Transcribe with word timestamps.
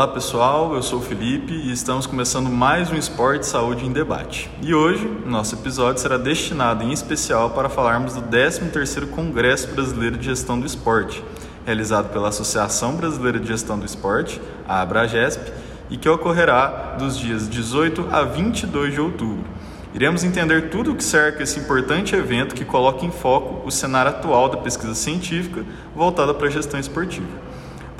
Olá 0.00 0.08
pessoal, 0.08 0.74
eu 0.74 0.82
sou 0.82 0.98
o 0.98 1.02
Felipe 1.02 1.52
e 1.52 1.70
estamos 1.70 2.06
começando 2.06 2.48
mais 2.48 2.90
um 2.90 2.96
Esporte 2.96 3.44
Saúde 3.44 3.84
em 3.84 3.92
Debate. 3.92 4.50
E 4.62 4.72
hoje, 4.72 5.06
nosso 5.26 5.54
episódio 5.56 6.00
será 6.00 6.16
destinado 6.16 6.82
em 6.82 6.90
especial 6.90 7.50
para 7.50 7.68
falarmos 7.68 8.14
do 8.14 8.22
13º 8.22 9.10
Congresso 9.10 9.68
Brasileiro 9.68 10.16
de 10.16 10.24
Gestão 10.24 10.58
do 10.58 10.64
Esporte, 10.64 11.22
realizado 11.66 12.10
pela 12.14 12.30
Associação 12.30 12.94
Brasileira 12.94 13.38
de 13.38 13.48
Gestão 13.48 13.78
do 13.78 13.84
Esporte, 13.84 14.40
a 14.66 14.80
Abragesp, 14.80 15.52
e 15.90 15.98
que 15.98 16.08
ocorrerá 16.08 16.96
dos 16.98 17.18
dias 17.18 17.46
18 17.46 18.08
a 18.10 18.22
22 18.22 18.94
de 18.94 19.00
outubro. 19.02 19.44
Iremos 19.92 20.24
entender 20.24 20.70
tudo 20.70 20.92
o 20.92 20.96
que 20.96 21.04
cerca 21.04 21.42
esse 21.42 21.60
importante 21.60 22.16
evento 22.16 22.54
que 22.54 22.64
coloca 22.64 23.04
em 23.04 23.10
foco 23.10 23.68
o 23.68 23.70
cenário 23.70 24.12
atual 24.12 24.48
da 24.48 24.56
pesquisa 24.56 24.94
científica 24.94 25.62
voltada 25.94 26.32
para 26.32 26.46
a 26.46 26.50
gestão 26.50 26.80
esportiva. 26.80 27.49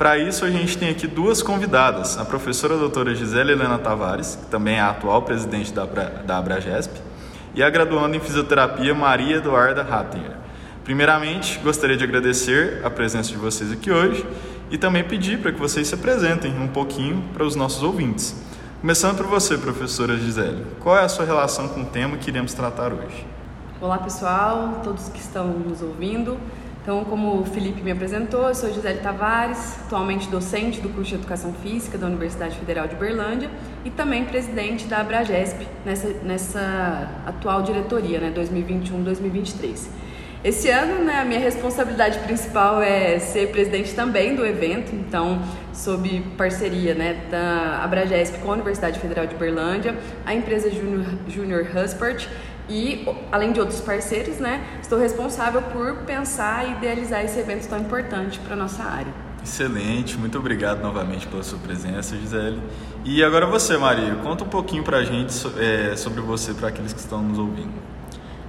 Para 0.01 0.17
isso, 0.17 0.43
a 0.43 0.49
gente 0.49 0.79
tem 0.79 0.89
aqui 0.89 1.05
duas 1.05 1.43
convidadas, 1.43 2.17
a 2.17 2.25
professora 2.25 2.75
doutora 2.75 3.13
Gisele 3.13 3.51
Helena 3.51 3.77
Tavares, 3.77 4.35
que 4.35 4.47
também 4.47 4.77
é 4.77 4.79
a 4.79 4.89
atual 4.89 5.21
presidente 5.21 5.71
da, 5.71 5.85
da 5.85 6.39
Abragesp, 6.39 6.91
e 7.53 7.61
a 7.61 7.69
graduanda 7.69 8.17
em 8.17 8.19
fisioterapia 8.19 8.95
Maria 8.95 9.35
Eduarda 9.35 9.83
Rattinger. 9.83 10.37
Primeiramente, 10.83 11.59
gostaria 11.59 11.95
de 11.95 12.03
agradecer 12.03 12.81
a 12.83 12.89
presença 12.89 13.29
de 13.29 13.37
vocês 13.37 13.71
aqui 13.71 13.91
hoje 13.91 14.25
e 14.71 14.77
também 14.79 15.03
pedir 15.03 15.37
para 15.37 15.51
que 15.51 15.59
vocês 15.59 15.87
se 15.87 15.93
apresentem 15.93 16.51
um 16.59 16.67
pouquinho 16.67 17.23
para 17.31 17.45
os 17.45 17.55
nossos 17.55 17.83
ouvintes. 17.83 18.35
Começando 18.81 19.17
por 19.17 19.27
você, 19.27 19.55
professora 19.55 20.17
Gisele, 20.17 20.65
qual 20.79 20.97
é 20.97 21.03
a 21.03 21.09
sua 21.09 21.25
relação 21.25 21.67
com 21.67 21.81
o 21.81 21.85
tema 21.85 22.17
que 22.17 22.31
iremos 22.31 22.55
tratar 22.55 22.91
hoje? 22.91 23.23
Olá, 23.79 23.99
pessoal, 23.99 24.81
todos 24.83 25.09
que 25.09 25.19
estão 25.19 25.47
nos 25.47 25.83
ouvindo. 25.83 26.39
Então, 26.81 27.05
como 27.05 27.41
o 27.41 27.45
Felipe 27.45 27.79
me 27.83 27.91
apresentou, 27.91 28.47
eu 28.47 28.55
sou 28.55 28.73
Gisele 28.73 29.01
Tavares, 29.01 29.77
atualmente 29.85 30.27
docente 30.29 30.81
do 30.81 30.89
curso 30.89 31.09
de 31.09 31.15
Educação 31.15 31.53
Física 31.53 31.95
da 31.95 32.07
Universidade 32.07 32.57
Federal 32.57 32.87
de 32.87 32.95
Berlândia 32.95 33.51
e 33.85 33.91
também 33.91 34.25
presidente 34.25 34.85
da 34.85 34.97
Abragesp 34.97 35.59
nessa, 35.85 36.07
nessa 36.23 37.23
atual 37.27 37.61
diretoria, 37.61 38.19
né, 38.19 38.33
2021-2023. 38.35 39.89
Esse 40.43 40.71
ano, 40.71 41.03
né, 41.05 41.19
a 41.19 41.23
minha 41.23 41.39
responsabilidade 41.39 42.17
principal 42.17 42.81
é 42.81 43.19
ser 43.19 43.51
presidente 43.51 43.93
também 43.93 44.35
do 44.35 44.43
evento, 44.43 44.95
então, 44.95 45.39
sob 45.71 46.23
parceria 46.35 46.95
né, 46.95 47.25
da 47.29 47.83
Abragesp 47.83 48.39
com 48.39 48.49
a 48.49 48.53
Universidade 48.55 48.99
Federal 48.99 49.27
de 49.27 49.35
Berlândia, 49.35 49.95
a 50.25 50.33
empresa 50.33 50.71
Junior, 50.71 51.05
Junior 51.27 51.63
e, 52.69 53.07
além 53.31 53.51
de 53.51 53.59
outros 53.59 53.81
parceiros, 53.81 54.37
né, 54.37 54.65
estou 54.81 54.99
responsável 54.99 55.61
por 55.61 55.97
pensar 56.05 56.67
e 56.67 56.71
idealizar 56.73 57.23
esse 57.23 57.39
evento 57.39 57.67
tão 57.67 57.79
importante 57.79 58.39
para 58.39 58.53
a 58.53 58.57
nossa 58.57 58.83
área. 58.83 59.13
Excelente, 59.43 60.17
muito 60.17 60.37
obrigado 60.37 60.81
novamente 60.81 61.27
pela 61.27 61.41
sua 61.41 61.57
presença, 61.57 62.15
Gisele. 62.15 62.61
E 63.03 63.23
agora 63.23 63.47
você, 63.47 63.75
Maria, 63.75 64.15
conta 64.15 64.43
um 64.43 64.47
pouquinho 64.47 64.83
para 64.83 64.97
a 64.97 65.03
gente 65.03 65.33
é, 65.57 65.95
sobre 65.95 66.21
você, 66.21 66.53
para 66.53 66.67
aqueles 66.67 66.93
que 66.93 66.99
estão 66.99 67.21
nos 67.23 67.39
ouvindo. 67.39 67.73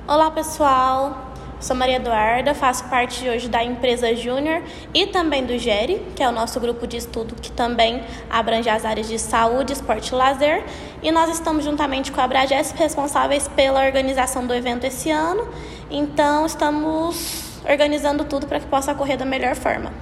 Olá, 0.07 0.31
pessoal. 0.31 1.32
Sou 1.63 1.77
Maria 1.77 1.99
Eduarda, 1.99 2.57
faço 2.57 2.83
parte 2.87 3.29
hoje 3.29 3.49
da 3.49 3.63
empresa 3.63 4.17
Júnior 4.17 4.63
e 4.93 5.07
também 5.07 5.47
do 5.47 5.57
GERI, 5.57 6.03
que 6.17 6.21
é 6.21 6.29
o 6.29 6.33
nosso 6.33 6.59
grupo 6.59 6.89
de 6.89 6.97
estudo 6.97 7.37
que 7.41 7.53
também 7.53 8.03
abrange 8.29 8.69
as 8.69 8.85
áreas 8.85 9.07
de 9.07 9.17
saúde, 9.17 9.73
esporte 9.73 10.09
e 10.09 10.15
lazer. 10.17 10.65
E 11.05 11.13
nós 11.13 11.31
estamos 11.31 11.65
juntamente 11.65 12.11
com 12.11 12.21
a 12.21 12.25
Abragesp 12.25 12.77
responsáveis 12.77 13.47
pela 13.47 13.87
organização 13.87 14.45
do 14.45 14.53
evento 14.53 14.83
esse 14.85 15.09
ano. 15.09 15.47
Então, 15.89 16.47
estamos 16.47 17.61
organizando 17.65 18.25
tudo 18.25 18.49
para 18.49 18.59
que 18.59 18.67
possa 18.67 18.91
ocorrer 18.91 19.17
da 19.17 19.25
melhor 19.25 19.55
forma. 19.55 19.93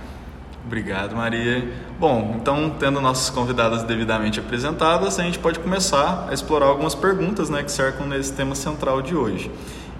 Obrigado, 0.65 1.15
Maria. 1.15 1.71
Bom, 1.99 2.37
então, 2.41 2.71
tendo 2.79 3.03
nossas 3.03 3.29
convidadas 3.29 3.83
devidamente 3.83 4.41
apresentadas, 4.41 5.19
a 5.19 5.25
gente 5.25 5.39
pode 5.39 5.59
começar 5.59 6.27
a 6.31 6.33
explorar 6.33 6.69
algumas 6.69 6.95
perguntas 6.95 7.51
né, 7.51 7.63
que 7.63 7.71
cercam 7.71 8.07
nesse 8.07 8.33
tema 8.33 8.55
central 8.55 9.03
de 9.03 9.15
hoje. 9.15 9.51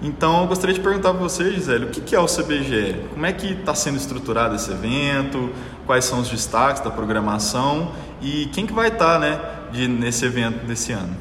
Então, 0.01 0.41
eu 0.41 0.47
gostaria 0.47 0.73
de 0.73 0.79
perguntar 0.79 1.11
para 1.11 1.21
você, 1.21 1.51
Gisele, 1.51 1.85
o 1.85 1.89
que 1.89 2.15
é 2.15 2.19
o 2.19 2.25
CBGE? 2.25 3.05
Como 3.13 3.23
é 3.23 3.31
que 3.31 3.53
está 3.53 3.75
sendo 3.75 3.97
estruturado 3.97 4.55
esse 4.55 4.71
evento? 4.71 5.51
Quais 5.85 6.05
são 6.05 6.19
os 6.19 6.27
destaques 6.27 6.81
da 6.81 6.89
programação? 6.89 7.91
E 8.19 8.47
quem 8.47 8.65
que 8.65 8.73
vai 8.73 8.87
estar 8.87 9.13
tá, 9.13 9.19
né, 9.19 9.39
de, 9.71 9.87
nesse 9.87 10.25
evento 10.25 10.65
desse 10.65 10.91
ano? 10.91 11.15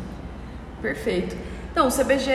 Perfeito. 0.80 1.36
Então, 1.70 1.88
o 1.88 1.90
CBGE 1.90 2.30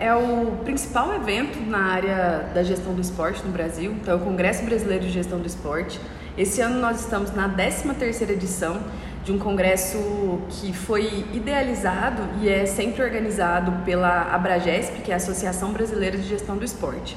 é 0.00 0.12
o 0.14 0.58
principal 0.64 1.14
evento 1.14 1.60
na 1.60 1.78
área 1.78 2.50
da 2.52 2.64
gestão 2.64 2.92
do 2.92 3.00
esporte 3.00 3.44
no 3.44 3.52
Brasil. 3.52 3.92
Então, 3.92 4.14
é 4.14 4.16
o 4.16 4.20
Congresso 4.20 4.64
Brasileiro 4.64 5.04
de 5.04 5.10
Gestão 5.10 5.38
do 5.38 5.46
Esporte. 5.46 6.00
Esse 6.36 6.60
ano 6.60 6.80
nós 6.80 7.00
estamos 7.00 7.32
na 7.32 7.48
13ª 7.48 8.30
edição 8.30 8.80
de 9.24 9.32
um 9.32 9.38
congresso 9.38 10.38
que 10.50 10.72
foi 10.72 11.24
idealizado 11.32 12.22
e 12.42 12.48
é 12.48 12.66
sempre 12.66 13.02
organizado 13.02 13.72
pela 13.84 14.34
Abragesp, 14.34 15.00
que 15.02 15.10
é 15.10 15.14
a 15.14 15.16
Associação 15.16 15.72
Brasileira 15.72 16.18
de 16.18 16.28
Gestão 16.28 16.56
do 16.56 16.64
Esporte. 16.64 17.16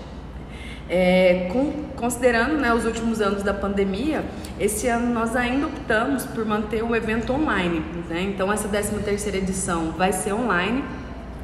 É, 0.90 1.50
com, 1.51 1.84
considerando 1.97 2.56
né, 2.56 2.73
os 2.73 2.85
últimos 2.85 3.19
anos 3.19 3.44
da 3.44 3.53
pandemia, 3.53 4.23
esse 4.57 4.88
ano 4.88 5.13
nós 5.13 5.35
ainda 5.35 5.68
optamos 5.68 6.25
por 6.25 6.45
manter 6.45 6.81
o 6.81 6.95
evento 6.95 7.34
online. 7.34 7.84
Né? 8.09 8.22
Então, 8.22 8.51
essa 8.53 8.69
13ª 8.69 9.35
edição 9.35 9.91
vai 9.91 10.13
ser 10.13 10.31
online, 10.31 10.85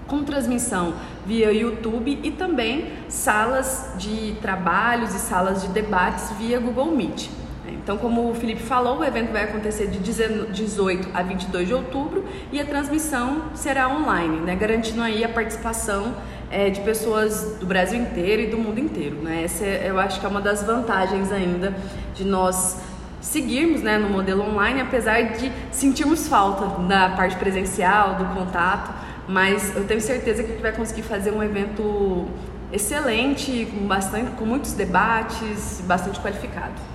com 0.08 0.24
transmissão 0.24 0.94
via 1.26 1.52
YouTube 1.52 2.20
e 2.24 2.32
também 2.32 2.90
salas 3.10 3.90
de 3.98 4.36
trabalhos 4.42 5.14
e 5.14 5.20
salas 5.20 5.62
de 5.62 5.68
debates 5.70 6.32
via 6.38 6.60
Google 6.60 6.92
Meet. 6.92 7.43
Então, 7.68 7.98
como 7.98 8.30
o 8.30 8.36
Felipe 8.36 8.62
falou, 8.62 9.00
o 9.00 9.04
evento 9.04 9.32
vai 9.32 9.44
acontecer 9.44 9.88
de 9.88 10.00
18 10.00 11.10
a 11.14 11.22
22 11.22 11.68
de 11.68 11.74
outubro 11.74 12.26
e 12.52 12.60
a 12.60 12.66
transmissão 12.66 13.44
será 13.54 13.88
online, 13.88 14.40
né, 14.42 14.56
garantindo 14.56 15.02
aí 15.02 15.24
a 15.24 15.30
participação 15.30 16.14
é, 16.52 16.70
de 16.70 16.82
pessoas 16.82 17.58
do 17.60 17.66
Brasil 17.66 18.00
inteiro 18.00 18.42
e 18.44 18.48
do 18.48 18.58
mundo 18.58 18.80
inteiro. 18.80 19.18
Né? 19.18 19.44
Essa 19.44 19.66
é, 19.66 19.90
eu 19.90 20.00
acho 20.00 20.20
que 20.20 20.26
é 20.26 20.30
uma 20.30 20.42
das 20.42 20.64
vantagens 20.64 21.32
ainda 21.32 21.74
de 22.14 22.24
nós 22.24 22.78
seguirmos 23.22 23.82
né, 23.82 23.98
no 23.98 24.10
modelo 24.10 24.44
online, 24.44 24.82
apesar 24.82 25.22
de 25.22 25.52
sentirmos 25.72 26.28
falta 26.28 26.82
da 26.84 27.10
parte 27.10 27.38
presencial, 27.38 28.16
do 28.16 28.26
contato, 28.36 28.94
mas 29.28 29.76
eu 29.76 29.86
tenho 29.86 30.02
certeza 30.02 30.44
que 30.44 30.50
a 30.50 30.54
gente 30.54 30.62
vai 30.62 30.74
conseguir 30.74 31.04
fazer 31.04 31.32
um 31.32 31.42
evento 31.42 32.28
excelente, 32.72 33.68
com, 33.72 33.88
bastante, 33.88 34.32
com 34.32 34.46
muitos 34.46 34.74
debates, 34.74 35.82
bastante 35.86 36.20
qualificado. 36.20 36.93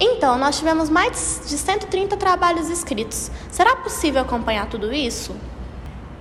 Então, 0.00 0.36
nós 0.38 0.58
tivemos 0.58 0.90
mais 0.90 1.42
de 1.46 1.56
130 1.56 2.16
trabalhos 2.16 2.68
escritos. 2.68 3.30
Será 3.50 3.76
possível 3.76 4.20
acompanhar 4.20 4.68
tudo 4.68 4.92
isso? 4.92 5.34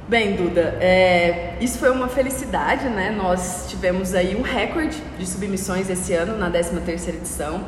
Bem, 0.08 0.36
Duda, 0.36 0.78
é, 0.80 1.58
isso 1.60 1.80
foi 1.80 1.90
uma 1.90 2.08
felicidade, 2.08 2.88
né? 2.90 3.10
Nós 3.10 3.66
tivemos 3.68 4.14
aí 4.14 4.36
um 4.36 4.44
recorde 4.44 5.02
de 5.18 5.26
submissões 5.26 5.90
esse 5.90 6.14
ano, 6.14 6.38
na 6.38 6.50
13ª 6.50 7.10
edição. 7.10 7.66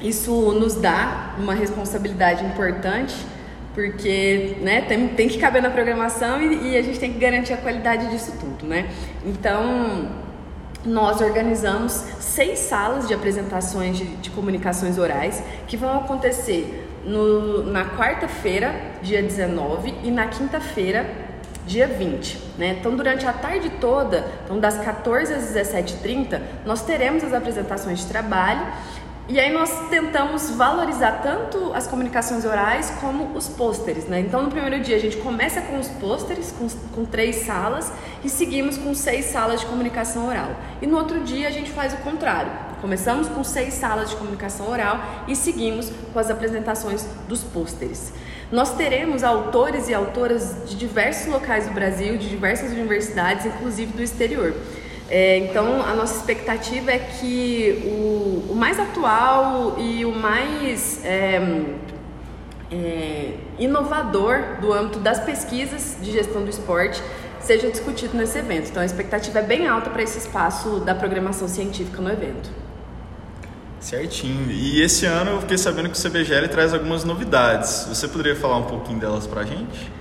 Isso 0.00 0.32
nos 0.52 0.74
dá 0.74 1.34
uma 1.38 1.54
responsabilidade 1.54 2.44
importante, 2.44 3.14
porque 3.72 4.56
né, 4.60 4.80
tem, 4.82 5.08
tem 5.08 5.28
que 5.28 5.38
caber 5.38 5.62
na 5.62 5.70
programação 5.70 6.42
e, 6.42 6.72
e 6.72 6.76
a 6.76 6.82
gente 6.82 6.98
tem 6.98 7.12
que 7.12 7.18
garantir 7.18 7.52
a 7.52 7.56
qualidade 7.56 8.08
disso 8.08 8.32
tudo, 8.40 8.66
né? 8.66 8.90
Então, 9.24 10.25
nós 10.86 11.20
organizamos 11.20 11.92
seis 12.20 12.60
salas 12.60 13.08
de 13.08 13.14
apresentações 13.14 13.96
de, 13.96 14.04
de 14.16 14.30
comunicações 14.30 14.98
orais 14.98 15.42
que 15.66 15.76
vão 15.76 15.98
acontecer 15.98 16.86
no, 17.04 17.64
na 17.64 17.84
quarta-feira, 17.84 18.74
dia 19.02 19.22
19, 19.22 19.94
e 20.02 20.10
na 20.10 20.26
quinta-feira, 20.26 21.08
dia 21.66 21.86
20. 21.86 22.38
Né? 22.58 22.76
Então, 22.80 22.96
durante 22.96 23.26
a 23.26 23.32
tarde 23.32 23.70
toda, 23.80 24.24
então 24.44 24.58
das 24.58 24.78
14 24.78 25.32
às 25.32 25.44
17h30, 25.54 26.40
nós 26.64 26.82
teremos 26.84 27.22
as 27.24 27.32
apresentações 27.32 28.00
de 28.00 28.06
trabalho 28.06 28.66
e 29.28 29.40
aí 29.40 29.52
nós 29.52 29.88
tentamos 29.90 30.50
valorizar 30.50 31.20
tanto 31.20 31.72
as 31.74 31.88
comunicações 31.88 32.44
orais 32.44 32.92
como 33.00 33.36
os 33.36 33.48
pôsteres, 33.48 34.04
né? 34.04 34.20
Então 34.20 34.44
no 34.44 34.50
primeiro 34.50 34.78
dia 34.80 34.94
a 34.94 35.00
gente 35.00 35.16
começa 35.16 35.60
com 35.62 35.80
os 35.80 35.88
pôsteres, 35.88 36.54
com, 36.56 36.68
com, 36.94 37.04
três 37.04 37.44
salas, 37.44 37.92
e 38.22 38.28
seguimos 38.28 38.78
com 38.78 38.94
seis 38.94 39.24
salas 39.24 39.60
de 39.60 39.66
comunicação 39.66 40.28
oral. 40.28 40.50
E 40.80 40.86
no 40.86 40.96
outro 40.96 41.20
dia 41.24 41.48
a 41.48 41.50
gente 41.50 41.72
faz 41.72 41.92
o 41.92 41.96
contrário. 41.98 42.52
Começamos 42.80 43.28
com 43.28 43.42
seis 43.42 43.74
salas 43.74 44.10
de 44.10 44.16
comunicação 44.16 44.70
oral 44.70 45.00
e 45.26 45.34
seguimos 45.34 45.90
com 46.12 46.18
as 46.20 46.30
apresentações 46.30 47.04
dos 47.26 47.42
pôsteres. 47.42 48.12
Nós 48.52 48.76
teremos 48.76 49.24
autores 49.24 49.88
e 49.88 49.94
autoras 49.94 50.54
de 50.66 50.76
diversos 50.76 51.26
locais 51.26 51.66
do 51.66 51.74
Brasil, 51.74 52.16
de 52.16 52.28
diversas 52.28 52.70
universidades, 52.70 53.44
inclusive 53.44 53.92
do 53.92 54.02
exterior. 54.04 54.54
É, 55.08 55.38
então, 55.38 55.82
a 55.82 55.94
nossa 55.94 56.16
expectativa 56.16 56.90
é 56.90 56.98
que 56.98 57.82
o, 57.86 58.52
o 58.52 58.54
mais 58.56 58.78
atual 58.78 59.76
e 59.78 60.04
o 60.04 60.12
mais 60.12 61.04
é, 61.04 61.40
é, 62.72 63.34
inovador 63.58 64.60
do 64.60 64.72
âmbito 64.72 64.98
das 64.98 65.20
pesquisas 65.20 65.96
de 66.00 66.10
gestão 66.10 66.42
do 66.42 66.50
esporte 66.50 67.00
seja 67.38 67.70
discutido 67.70 68.16
nesse 68.16 68.38
evento. 68.38 68.68
Então, 68.70 68.82
a 68.82 68.86
expectativa 68.86 69.38
é 69.38 69.42
bem 69.42 69.68
alta 69.68 69.90
para 69.90 70.02
esse 70.02 70.18
espaço 70.18 70.80
da 70.80 70.94
programação 70.94 71.46
científica 71.46 72.02
no 72.02 72.10
evento. 72.10 72.50
Certinho. 73.78 74.50
E 74.50 74.82
esse 74.82 75.06
ano 75.06 75.30
eu 75.30 75.40
fiquei 75.42 75.56
sabendo 75.56 75.88
que 75.88 75.96
o 75.96 76.02
CBGL 76.02 76.48
traz 76.48 76.74
algumas 76.74 77.04
novidades. 77.04 77.86
Você 77.88 78.08
poderia 78.08 78.34
falar 78.34 78.56
um 78.56 78.64
pouquinho 78.64 78.98
delas 78.98 79.28
para 79.28 79.42
a 79.42 79.44
gente? 79.44 79.92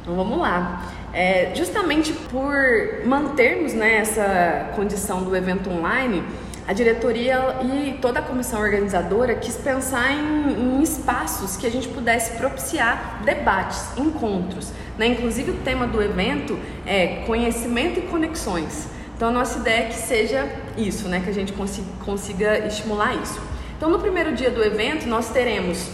Então 0.00 0.16
vamos 0.16 0.38
lá. 0.38 0.82
É, 1.14 1.52
justamente 1.54 2.12
por 2.12 3.06
mantermos 3.06 3.72
né, 3.72 3.98
essa 3.98 4.72
condição 4.74 5.22
do 5.22 5.36
evento 5.36 5.70
online, 5.70 6.24
a 6.66 6.72
diretoria 6.72 7.58
e 7.62 7.98
toda 8.00 8.18
a 8.18 8.22
comissão 8.22 8.60
organizadora 8.60 9.34
quis 9.36 9.54
pensar 9.54 10.10
em, 10.12 10.78
em 10.78 10.82
espaços 10.82 11.56
que 11.56 11.66
a 11.66 11.70
gente 11.70 11.86
pudesse 11.88 12.36
propiciar 12.36 13.22
debates, 13.24 13.96
encontros. 13.96 14.72
Né? 14.98 15.06
Inclusive 15.06 15.52
o 15.52 15.54
tema 15.58 15.86
do 15.86 16.02
evento 16.02 16.58
é 16.84 17.22
conhecimento 17.26 18.00
e 18.00 18.02
conexões. 18.02 18.88
Então 19.14 19.28
a 19.28 19.32
nossa 19.32 19.60
ideia 19.60 19.84
é 19.84 19.88
que 19.88 19.94
seja 19.94 20.48
isso, 20.76 21.06
né? 21.08 21.20
que 21.22 21.30
a 21.30 21.34
gente 21.34 21.52
consiga, 21.52 21.86
consiga 22.04 22.66
estimular 22.66 23.14
isso. 23.14 23.40
Então 23.76 23.88
no 23.88 24.00
primeiro 24.00 24.34
dia 24.34 24.50
do 24.50 24.64
evento 24.64 25.06
nós 25.06 25.28
teremos 25.30 25.90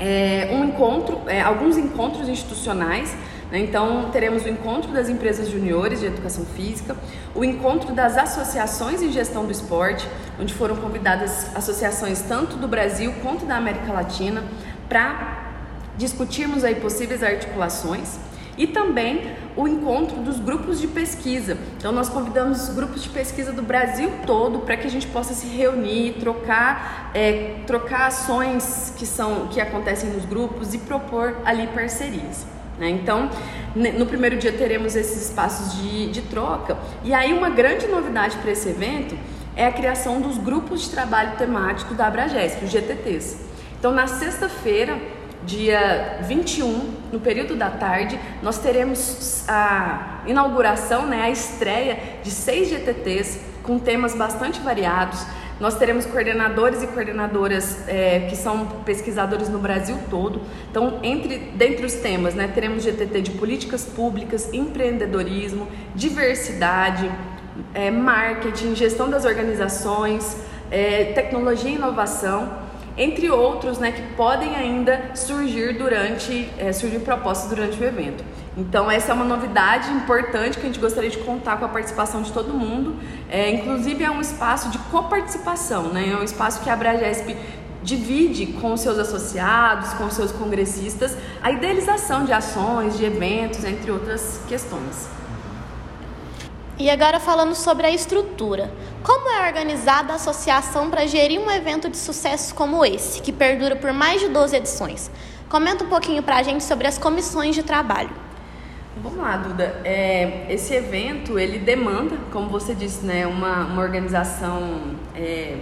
é, 0.00 0.48
um 0.52 0.64
encontro, 0.64 1.20
é, 1.26 1.42
alguns 1.42 1.76
encontros 1.76 2.28
institucionais? 2.28 3.14
Então, 3.52 4.10
teremos 4.10 4.44
o 4.44 4.48
encontro 4.48 4.92
das 4.92 5.08
empresas 5.08 5.48
juniores 5.48 6.00
de 6.00 6.06
educação 6.06 6.44
física, 6.44 6.94
o 7.34 7.42
encontro 7.42 7.94
das 7.94 8.16
associações 8.18 9.02
em 9.02 9.10
gestão 9.10 9.46
do 9.46 9.52
esporte, 9.52 10.06
onde 10.38 10.52
foram 10.52 10.76
convidadas 10.76 11.54
associações 11.56 12.20
tanto 12.22 12.56
do 12.56 12.68
Brasil 12.68 13.14
quanto 13.22 13.46
da 13.46 13.56
América 13.56 13.92
Latina 13.92 14.44
para 14.88 15.46
discutirmos 15.96 16.62
aí 16.62 16.74
possíveis 16.74 17.22
articulações 17.22 18.18
e 18.56 18.66
também 18.66 19.36
o 19.56 19.66
encontro 19.66 20.20
dos 20.20 20.38
grupos 20.38 20.80
de 20.80 20.88
pesquisa. 20.88 21.56
Então 21.76 21.92
nós 21.92 22.08
convidamos 22.08 22.68
grupos 22.70 23.02
de 23.02 23.08
pesquisa 23.08 23.52
do 23.52 23.62
Brasil 23.62 24.10
todo 24.26 24.60
para 24.60 24.76
que 24.76 24.86
a 24.86 24.90
gente 24.90 25.06
possa 25.06 25.32
se 25.32 25.46
reunir, 25.46 26.16
trocar, 26.20 27.10
é, 27.14 27.60
trocar 27.66 28.08
ações 28.08 28.92
que 28.96 29.06
são 29.06 29.46
que 29.46 29.60
acontecem 29.60 30.10
nos 30.10 30.24
grupos 30.24 30.74
e 30.74 30.78
propor 30.78 31.36
ali 31.44 31.68
parcerias. 31.68 32.57
Né? 32.78 32.90
Então, 32.90 33.30
no 33.74 34.06
primeiro 34.06 34.36
dia 34.36 34.52
teremos 34.52 34.96
esses 34.96 35.28
espaços 35.28 35.80
de, 35.80 36.10
de 36.10 36.22
troca. 36.22 36.76
E 37.04 37.12
aí, 37.12 37.32
uma 37.32 37.50
grande 37.50 37.86
novidade 37.86 38.36
para 38.38 38.50
esse 38.50 38.68
evento 38.68 39.18
é 39.56 39.66
a 39.66 39.72
criação 39.72 40.20
dos 40.20 40.38
grupos 40.38 40.82
de 40.82 40.90
trabalho 40.90 41.36
temático 41.36 41.94
da 41.94 42.06
Abragesp, 42.06 42.64
os 42.64 42.70
GTTs. 42.70 43.38
Então, 43.78 43.92
na 43.92 44.06
sexta-feira, 44.06 44.98
dia 45.44 46.18
21, 46.22 46.94
no 47.12 47.20
período 47.20 47.56
da 47.56 47.70
tarde, 47.70 48.18
nós 48.42 48.58
teremos 48.58 49.44
a 49.48 50.22
inauguração, 50.26 51.06
né, 51.06 51.22
a 51.22 51.30
estreia 51.30 51.98
de 52.22 52.30
seis 52.30 52.68
GTTs 52.68 53.40
com 53.62 53.78
temas 53.78 54.14
bastante 54.14 54.60
variados. 54.60 55.24
Nós 55.60 55.76
teremos 55.76 56.06
coordenadores 56.06 56.82
e 56.82 56.86
coordenadoras 56.86 57.88
é, 57.88 58.26
que 58.30 58.36
são 58.36 58.66
pesquisadores 58.84 59.48
no 59.48 59.58
Brasil 59.58 59.98
todo. 60.08 60.40
Então, 60.70 61.00
entre 61.02 61.38
dentre 61.54 61.84
os 61.84 61.94
temas, 61.94 62.34
né, 62.34 62.48
teremos 62.54 62.84
GTT 62.84 63.20
de 63.22 63.30
políticas 63.32 63.84
públicas, 63.84 64.52
empreendedorismo, 64.52 65.66
diversidade, 65.94 67.10
é, 67.74 67.90
marketing, 67.90 68.76
gestão 68.76 69.10
das 69.10 69.24
organizações, 69.24 70.36
é, 70.70 71.06
tecnologia 71.06 71.70
e 71.70 71.74
inovação 71.74 72.67
entre 72.98 73.30
outros 73.30 73.78
né, 73.78 73.92
que 73.92 74.02
podem 74.14 74.56
ainda 74.56 75.12
surgir 75.14 75.78
durante 75.78 76.50
é, 76.58 76.72
surgir 76.72 76.98
propostas 76.98 77.48
durante 77.48 77.80
o 77.80 77.84
evento. 77.84 78.24
Então 78.56 78.90
essa 78.90 79.12
é 79.12 79.14
uma 79.14 79.24
novidade 79.24 79.88
importante 79.92 80.58
que 80.58 80.64
a 80.64 80.66
gente 80.66 80.80
gostaria 80.80 81.08
de 81.08 81.18
contar 81.18 81.58
com 81.58 81.64
a 81.64 81.68
participação 81.68 82.22
de 82.22 82.32
todo 82.32 82.52
mundo. 82.52 82.96
É, 83.30 83.50
inclusive 83.50 84.02
é 84.02 84.10
um 84.10 84.20
espaço 84.20 84.68
de 84.70 84.78
coparticipação, 84.90 85.84
né? 85.84 86.10
É 86.10 86.16
um 86.16 86.24
espaço 86.24 86.60
que 86.60 86.68
a 86.68 86.72
Abragesp 86.72 87.36
divide 87.82 88.46
com 88.46 88.76
seus 88.76 88.98
associados, 88.98 89.94
com 89.94 90.10
seus 90.10 90.32
congressistas, 90.32 91.16
a 91.40 91.52
idealização 91.52 92.24
de 92.24 92.32
ações, 92.32 92.98
de 92.98 93.04
eventos, 93.04 93.64
entre 93.64 93.90
outras 93.92 94.40
questões. 94.48 95.08
E 96.78 96.88
agora 96.88 97.18
falando 97.18 97.56
sobre 97.56 97.88
a 97.88 97.90
estrutura. 97.90 98.70
Como 99.02 99.28
é 99.30 99.48
organizada 99.48 100.12
a 100.12 100.16
associação 100.16 100.88
para 100.88 101.06
gerir 101.06 101.40
um 101.40 101.50
evento 101.50 101.88
de 101.88 101.96
sucesso 101.96 102.54
como 102.54 102.84
esse, 102.84 103.20
que 103.20 103.32
perdura 103.32 103.74
por 103.74 103.92
mais 103.92 104.20
de 104.20 104.28
12 104.28 104.54
edições? 104.54 105.10
Comenta 105.48 105.82
um 105.82 105.88
pouquinho 105.88 106.22
para 106.22 106.36
a 106.36 106.42
gente 106.44 106.62
sobre 106.62 106.86
as 106.86 106.96
comissões 106.96 107.56
de 107.56 107.64
trabalho. 107.64 108.10
Vamos 109.02 109.18
lá, 109.18 109.36
Duda. 109.38 109.80
É, 109.84 110.46
esse 110.50 110.72
evento 110.72 111.36
ele 111.36 111.58
demanda, 111.58 112.16
como 112.30 112.48
você 112.48 112.76
disse, 112.76 113.04
né, 113.04 113.26
uma, 113.26 113.64
uma 113.64 113.82
organização 113.82 114.94
é, 115.16 115.56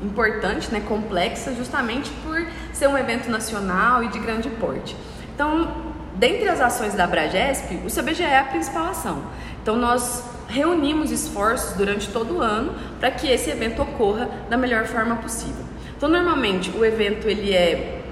importante, 0.00 0.70
né, 0.70 0.80
complexa, 0.80 1.52
justamente 1.56 2.08
por 2.22 2.46
ser 2.72 2.88
um 2.88 2.96
evento 2.96 3.28
nacional 3.28 4.04
e 4.04 4.08
de 4.08 4.18
grande 4.20 4.48
porte. 4.48 4.96
Então, 5.34 5.90
dentre 6.14 6.48
as 6.48 6.60
ações 6.60 6.94
da 6.94 7.04
Abragesp, 7.04 7.80
o 7.84 7.88
CBGE 7.88 8.22
é 8.22 8.38
a 8.38 8.44
principal 8.44 8.86
ação. 8.88 9.22
Então 9.62 9.76
nós 9.76 10.24
reunimos 10.48 11.10
esforços 11.10 11.76
durante 11.76 12.08
todo 12.08 12.38
o 12.38 12.40
ano 12.40 12.74
para 12.98 13.10
que 13.10 13.28
esse 13.28 13.50
evento 13.50 13.82
ocorra 13.82 14.28
da 14.48 14.56
melhor 14.56 14.86
forma 14.86 15.16
possível. 15.16 15.64
Então 15.96 16.08
normalmente 16.08 16.70
o 16.70 16.84
evento 16.84 17.28
ele 17.28 17.54
é, 17.54 18.02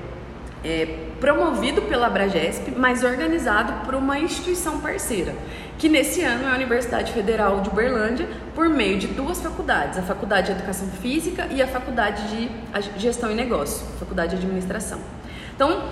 é 0.64 1.08
promovido 1.20 1.82
pela 1.82 2.06
Abragesp, 2.06 2.70
mas 2.76 3.02
organizado 3.02 3.84
por 3.84 3.94
uma 3.94 4.18
instituição 4.18 4.78
parceira, 4.80 5.34
que 5.76 5.88
nesse 5.88 6.22
ano 6.22 6.46
é 6.46 6.52
a 6.52 6.54
Universidade 6.54 7.12
Federal 7.12 7.60
de 7.60 7.68
Uberlândia, 7.68 8.28
por 8.54 8.68
meio 8.68 8.98
de 8.98 9.08
duas 9.08 9.40
faculdades, 9.40 9.98
a 9.98 10.02
Faculdade 10.02 10.48
de 10.48 10.52
Educação 10.52 10.88
Física 10.88 11.48
e 11.50 11.60
a 11.60 11.66
Faculdade 11.66 12.22
de 12.28 12.50
Gestão 12.96 13.30
e 13.30 13.34
Negócio, 13.34 13.86
Faculdade 13.98 14.36
de 14.36 14.36
Administração. 14.36 15.00
Então, 15.54 15.82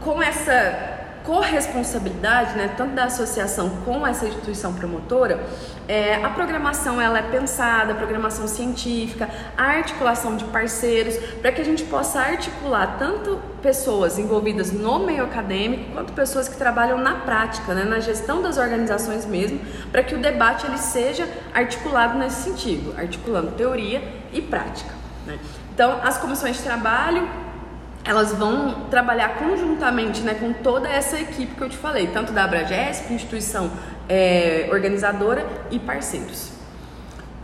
com 0.00 0.22
essa 0.22 1.09
corresponsabilidade, 1.30 2.56
né, 2.56 2.74
tanto 2.76 2.92
da 2.96 3.04
associação 3.04 3.70
com 3.84 4.04
essa 4.04 4.26
instituição 4.26 4.74
promotora, 4.74 5.40
é, 5.86 6.16
a 6.16 6.28
programação 6.28 7.00
ela 7.00 7.20
é 7.20 7.22
pensada, 7.22 7.92
a 7.92 7.94
programação 7.94 8.48
científica, 8.48 9.30
a 9.56 9.62
articulação 9.62 10.36
de 10.36 10.44
parceiros, 10.46 11.16
para 11.40 11.52
que 11.52 11.60
a 11.60 11.64
gente 11.64 11.84
possa 11.84 12.18
articular 12.18 12.96
tanto 12.98 13.40
pessoas 13.62 14.18
envolvidas 14.18 14.72
no 14.72 14.98
meio 14.98 15.22
acadêmico, 15.22 15.92
quanto 15.92 16.12
pessoas 16.14 16.48
que 16.48 16.56
trabalham 16.56 16.98
na 16.98 17.14
prática, 17.14 17.74
né, 17.74 17.84
na 17.84 18.00
gestão 18.00 18.42
das 18.42 18.58
organizações 18.58 19.24
mesmo, 19.24 19.60
para 19.92 20.02
que 20.02 20.16
o 20.16 20.18
debate 20.18 20.66
ele 20.66 20.78
seja 20.78 21.28
articulado 21.54 22.18
nesse 22.18 22.42
sentido, 22.42 22.92
articulando 22.98 23.52
teoria 23.52 24.02
e 24.32 24.42
prática. 24.42 24.92
Né? 25.24 25.38
Então, 25.72 26.00
as 26.02 26.18
comissões 26.18 26.56
de 26.56 26.64
trabalho 26.64 27.28
elas 28.04 28.32
vão 28.32 28.86
trabalhar 28.90 29.38
conjuntamente 29.38 30.20
né, 30.22 30.34
com 30.34 30.52
toda 30.52 30.88
essa 30.88 31.18
equipe 31.20 31.54
que 31.54 31.60
eu 31.60 31.68
te 31.68 31.76
falei, 31.76 32.08
tanto 32.08 32.32
da 32.32 32.44
Abragesp, 32.44 33.12
instituição 33.12 33.70
é, 34.08 34.68
organizadora 34.70 35.46
e 35.70 35.78
parceiros. 35.78 36.59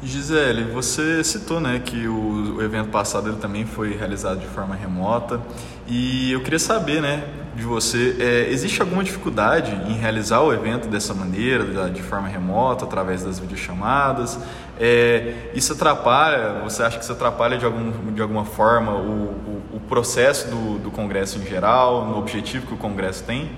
Gisele, 0.03 0.65
você 0.65 1.25
citou 1.25 1.59
né, 1.59 1.81
que 1.83 2.07
o, 2.07 2.57
o, 2.57 2.63
evento 2.63 2.91
passado 2.91 3.31
ele 3.31 3.39
também 3.39 3.65
foi 3.65 3.97
realizado 3.97 4.41
de 4.41 4.47
forma 4.47 4.75
remota 4.75 5.41
e 5.87 6.31
eu 6.33 6.43
queria 6.43 6.59
saber 6.59 7.01
né, 7.01 7.25
de 7.55 7.63
você, 7.63 8.15
é, 8.21 8.51
existe 8.51 8.83
alguma 8.83 9.03
dificuldade 9.03 9.73
em 9.91 9.95
realizar 9.95 10.43
o 10.43 10.53
evento 10.53 10.87
dessa 10.87 11.15
maneira, 11.15 11.89
de 11.89 12.03
forma 12.03 12.29
remota, 12.29 12.85
através 12.85 13.23
das 13.25 13.39
videochamadas? 13.39 14.39
É, 14.79 15.51
isso 15.55 15.73
atrapalha, 15.73 16.61
você 16.63 16.83
acha 16.83 16.99
que 16.99 17.03
isso 17.03 17.13
atrapalha 17.13 17.57
de, 17.57 17.65
algum, 17.65 18.13
de 18.13 18.21
alguma 18.21 18.45
forma 18.45 18.93
o, 18.93 19.31
o, 19.73 19.77
o 19.77 19.81
processo 19.89 20.49
do, 20.49 20.79
do 20.79 20.91
Congresso 20.91 21.39
em 21.39 21.47
geral, 21.47 22.05
no 22.05 22.19
objetivo 22.19 22.67
que 22.67 22.75
o 22.75 22.77
Congresso 22.77 23.25
tem? 23.25 23.51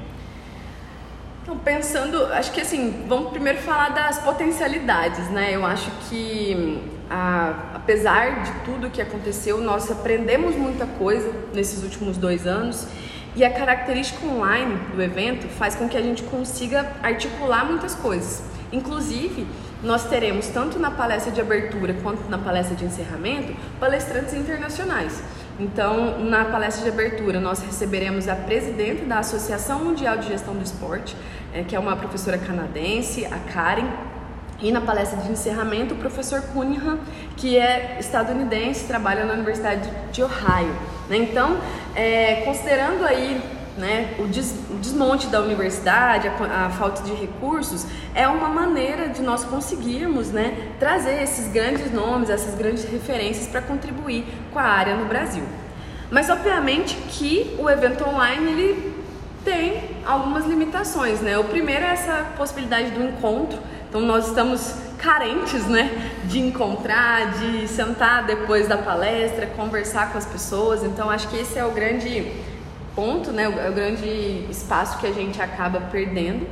Então, 1.49 1.59
pensando, 1.61 2.27
acho 2.27 2.53
que 2.53 2.61
assim, 2.61 3.07
vamos 3.09 3.31
primeiro 3.31 3.59
falar 3.61 3.89
das 3.89 4.19
potencialidades, 4.19 5.31
né? 5.31 5.57
Eu 5.57 5.65
acho 5.65 5.91
que, 6.07 6.79
a, 7.09 7.71
apesar 7.77 8.43
de 8.43 8.53
tudo 8.67 8.91
que 8.91 9.01
aconteceu, 9.01 9.57
nós 9.57 9.91
aprendemos 9.91 10.55
muita 10.57 10.85
coisa 10.85 11.33
nesses 11.55 11.83
últimos 11.83 12.19
dois 12.19 12.47
anos 12.47 12.87
e 13.35 13.47
a 13.47 13.51
característica 13.51 14.27
online 14.27 14.77
do 14.95 15.03
evento 15.03 15.49
faz 15.49 15.75
com 15.75 15.89
que 15.89 15.97
a 15.97 16.03
gente 16.03 16.23
consiga 16.25 16.87
articular 17.03 17.65
muitas 17.65 17.95
coisas. 17.95 18.43
Inclusive, 18.71 19.47
nós 19.83 20.05
teremos, 20.05 20.49
tanto 20.49 20.79
na 20.79 20.91
palestra 20.91 21.33
de 21.33 21.41
abertura 21.41 21.95
quanto 22.03 22.29
na 22.29 22.37
palestra 22.37 22.77
de 22.77 22.85
encerramento, 22.85 23.55
palestrantes 23.81 24.35
internacionais. 24.35 25.23
Então, 25.59 26.21
na 26.21 26.45
palestra 26.45 26.85
de 26.85 26.91
abertura, 26.91 27.41
nós 27.41 27.61
receberemos 27.61 28.29
a 28.29 28.37
presidente 28.37 29.05
da 29.05 29.19
Associação 29.19 29.85
Mundial 29.85 30.19
de 30.19 30.29
Gestão 30.29 30.55
do 30.55 30.63
Esporte, 30.63 31.17
é, 31.53 31.63
que 31.63 31.75
é 31.75 31.79
uma 31.79 31.97
professora 31.97 32.39
canadense, 32.39 33.25
a 33.27 33.39
Karen. 33.53 33.89
E 34.61 34.73
na 34.73 34.81
palestra 34.81 35.21
de 35.23 35.31
encerramento, 35.31 35.95
o 35.95 35.97
professor 35.99 36.43
Cunningham, 36.53 36.99
que 37.37 37.57
é 37.57 37.97
estadunidense, 38.01 38.87
trabalha 38.87 39.25
na 39.25 39.35
Universidade 39.35 39.89
de 40.11 40.23
Ohio. 40.23 40.75
Né? 41.09 41.19
Então, 41.19 41.59
é, 41.95 42.43
considerando 42.45 43.05
aí 43.05 43.41
né, 43.79 44.17
o, 44.19 44.27
des, 44.27 44.53
o 44.69 44.75
desmonte 44.75 45.29
da 45.29 45.41
universidade, 45.41 46.27
a, 46.27 46.67
a, 46.67 46.71
falta 46.71 47.03
de 47.03 47.13
recursos, 47.13 47.87
é 48.15 48.27
uma 48.27 48.49
maneira 48.49 49.09
de 49.09 49.23
nós 49.23 49.45
conseguirmos 49.45 50.31
né, 50.33 50.73
trazer 50.81 51.23
esses 51.23 51.53
grandes 51.53 51.93
nomes, 51.93 52.29
essas 52.29 52.57
grandes 52.57 52.85
referências 52.85 53.47
para 53.47 53.63
contribuir 53.63 54.25
com 54.53 54.59
a 54.59 54.65
área 54.65 54.97
no 54.97 55.07
Brasil. 55.07 55.45
Mas 56.11 56.29
obviamente 56.29 56.97
que 57.09 57.55
o 57.59 57.71
evento 57.71 58.05
online 58.05 58.51
ele 58.51 58.98
tem 59.45 59.97
algumas 60.07 60.47
limitações, 60.47 61.21
né? 61.21 61.39
O 61.39 61.45
primeiro 61.45 61.85
é 61.85 61.93
essa 61.93 62.27
possibilidade 62.37 62.91
do 62.91 63.03
encontro. 63.03 63.59
Então 63.89 64.01
nós 64.01 64.29
estamos 64.29 64.75
carentes, 64.99 65.65
né, 65.67 66.13
de 66.25 66.41
encontrar, 66.41 67.39
de 67.39 67.69
sentar 67.69 68.27
depois 68.27 68.69
da 68.69 68.77
palestra, 68.77 69.47
conversar 69.47 70.13
com 70.13 70.19
as 70.19 70.27
pessoas. 70.27 70.83
Então 70.83 71.09
acho 71.09 71.29
que 71.29 71.37
esse 71.37 71.59
é 71.59 71.65
o 71.65 71.71
grande 71.71 72.33
ponto, 72.95 73.31
né, 73.31 73.49
o, 73.49 73.59
é 73.59 73.71
grande 73.71 74.47
espaço 74.51 74.99
que 74.99 75.07
a 75.07 75.13
gente 75.13 75.41
acaba 75.41 75.81
perdendo. 75.81 76.47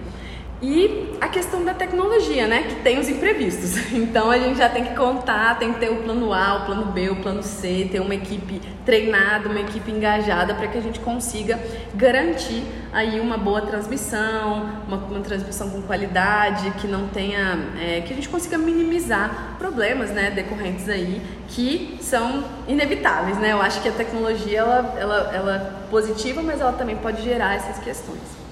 E 0.62 1.14
a 1.20 1.28
questão 1.28 1.62
da 1.64 1.74
tecnologia, 1.74 2.46
né? 2.46 2.62
Que 2.62 2.76
tem 2.76 2.98
os 2.98 3.08
imprevistos. 3.08 3.76
Então 4.06 4.30
a 4.30 4.38
gente 4.38 4.58
já 4.58 4.68
tem 4.68 4.84
que 4.84 4.94
contar, 4.94 5.58
tem 5.58 5.72
que 5.72 5.80
ter 5.80 5.90
o 5.90 5.96
plano 5.96 6.32
A, 6.32 6.62
o 6.62 6.66
plano 6.66 6.86
B, 6.86 7.10
o 7.10 7.16
plano 7.16 7.42
C, 7.42 7.88
ter 7.90 8.00
uma 8.00 8.14
equipe 8.14 8.60
treinada, 8.84 9.48
uma 9.48 9.60
equipe 9.60 9.90
engajada 9.90 10.54
para 10.54 10.68
que 10.68 10.78
a 10.78 10.80
gente 10.80 11.00
consiga 11.00 11.58
garantir 11.94 12.62
aí 12.92 13.18
uma 13.18 13.36
boa 13.36 13.62
transmissão, 13.62 14.70
uma, 14.86 14.96
uma 14.96 15.20
transmissão 15.20 15.70
com 15.70 15.82
qualidade, 15.82 16.70
que 16.80 16.86
não 16.86 17.08
tenha. 17.08 17.58
É, 17.80 18.00
que 18.02 18.12
a 18.12 18.16
gente 18.16 18.28
consiga 18.28 18.56
minimizar 18.56 19.56
problemas 19.58 20.10
né, 20.10 20.30
decorrentes 20.30 20.88
aí 20.88 21.20
que 21.48 21.98
são 22.00 22.44
inevitáveis, 22.68 23.38
né? 23.38 23.52
Eu 23.52 23.60
acho 23.60 23.82
que 23.82 23.88
a 23.88 23.92
tecnologia 23.92 24.60
ela, 24.60 24.94
ela, 24.98 25.30
ela 25.34 25.56
é 25.56 25.90
positiva, 25.90 26.42
mas 26.42 26.60
ela 26.60 26.72
também 26.72 26.96
pode 26.96 27.22
gerar 27.22 27.54
essas 27.54 27.78
questões. 27.78 28.45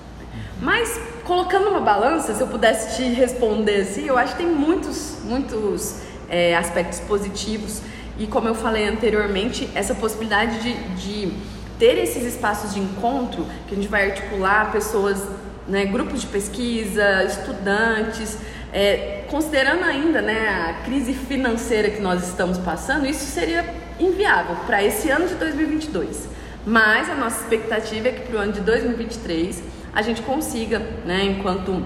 Mas 0.65 0.99
colocando 1.25 1.69
uma 1.69 1.81
balança, 1.81 2.33
se 2.33 2.41
eu 2.41 2.47
pudesse 2.47 2.97
te 2.97 3.03
responder 3.03 3.83
assim, 3.83 4.07
eu 4.07 4.17
acho 4.17 4.33
que 4.33 4.39
tem 4.43 4.51
muitos, 4.51 5.19
muitos 5.23 5.97
é, 6.27 6.57
aspectos 6.57 7.01
positivos. 7.01 7.83
E 8.19 8.27
como 8.27 8.49
eu 8.49 8.55
falei 8.55 8.89
anteriormente, 8.89 9.69
essa 9.75 9.95
possibilidade 9.95 10.63
de, 10.63 10.73
de 10.95 11.33
ter 11.79 11.99
esses 11.99 12.25
espaços 12.25 12.73
de 12.73 12.81
encontro, 12.81 13.47
que 13.69 13.75
a 13.75 13.77
gente 13.77 13.89
vai 13.89 14.11
articular 14.11 14.73
pessoas, 14.73 15.23
né, 15.69 15.85
grupos 15.85 16.23
de 16.23 16.29
pesquisa, 16.29 17.25
estudantes, 17.25 18.39
é, 18.73 19.27
considerando 19.29 19.85
ainda 19.85 20.23
né, 20.23 20.49
a 20.49 20.85
crise 20.87 21.13
financeira 21.13 21.91
que 21.91 22.01
nós 22.01 22.27
estamos 22.27 22.57
passando, 22.57 23.05
isso 23.05 23.27
seria 23.27 23.69
inviável 24.01 24.57
para 24.65 24.83
esse 24.83 25.11
ano 25.11 25.29
de 25.29 25.35
2022. 25.35 26.27
Mas 26.65 27.11
a 27.11 27.15
nossa 27.15 27.43
expectativa 27.43 28.09
é 28.09 28.13
que 28.13 28.23
para 28.23 28.37
o 28.37 28.39
ano 28.39 28.53
de 28.53 28.61
2023 28.63 29.74
a 29.95 30.03
gente 30.03 30.23
consiga, 30.23 30.79
né, 31.05 31.25
enquanto, 31.25 31.83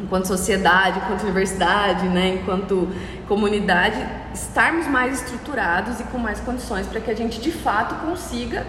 enquanto 0.00 0.26
sociedade, 0.26 0.98
enquanto 0.98 1.22
universidade, 1.24 2.08
né, 2.08 2.38
enquanto 2.40 2.88
comunidade, 3.28 3.96
estarmos 4.32 4.86
mais 4.86 5.20
estruturados 5.20 6.00
e 6.00 6.04
com 6.04 6.18
mais 6.18 6.40
condições 6.40 6.86
para 6.86 7.00
que 7.00 7.10
a 7.10 7.14
gente 7.14 7.40
de 7.40 7.52
fato 7.52 7.94
consiga 8.06 8.66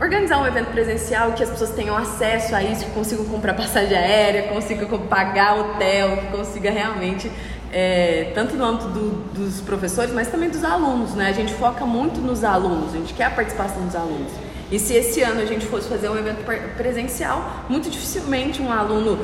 organizar 0.00 0.38
um 0.38 0.46
evento 0.46 0.70
presencial 0.70 1.32
que 1.32 1.42
as 1.42 1.50
pessoas 1.50 1.70
tenham 1.70 1.96
acesso 1.96 2.54
a 2.54 2.62
isso, 2.62 2.84
que 2.84 2.90
consigam 2.90 3.24
comprar 3.26 3.54
passagem 3.54 3.96
aérea, 3.96 4.48
consigam 4.48 4.88
pagar 5.06 5.56
hotel, 5.56 6.16
que 6.16 6.26
consiga 6.36 6.70
realmente 6.70 7.30
é, 7.72 8.32
tanto 8.34 8.56
no 8.56 8.64
âmbito 8.64 8.88
do, 8.88 9.10
dos 9.34 9.60
professores, 9.60 10.12
mas 10.12 10.28
também 10.28 10.48
dos 10.48 10.64
alunos, 10.64 11.14
né? 11.14 11.28
A 11.28 11.32
gente 11.32 11.52
foca 11.54 11.84
muito 11.84 12.20
nos 12.20 12.44
alunos, 12.44 12.94
a 12.94 12.98
gente 12.98 13.14
quer 13.14 13.24
a 13.24 13.30
participação 13.30 13.84
dos 13.84 13.94
alunos. 13.94 14.32
E 14.70 14.78
se 14.78 14.94
esse 14.94 15.22
ano 15.22 15.40
a 15.40 15.44
gente 15.44 15.66
fosse 15.66 15.88
fazer 15.88 16.08
um 16.08 16.18
evento 16.18 16.44
presencial, 16.76 17.64
muito 17.68 17.90
dificilmente 17.90 18.62
um 18.62 18.72
aluno 18.72 19.18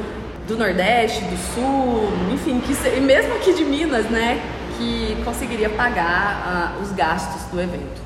do 0.47 0.57
Nordeste, 0.57 1.25
do 1.25 1.37
Sul, 1.55 2.13
enfim, 2.33 2.61
que, 2.61 2.73
e 2.89 3.01
mesmo 3.01 3.35
aqui 3.35 3.53
de 3.53 3.65
Minas, 3.65 4.07
né, 4.07 4.41
que 4.77 5.17
conseguiria 5.25 5.71
pagar 5.71 6.77
uh, 6.79 6.83
os 6.83 6.93
gastos 6.93 7.43
do 7.45 7.61
evento. 7.61 8.01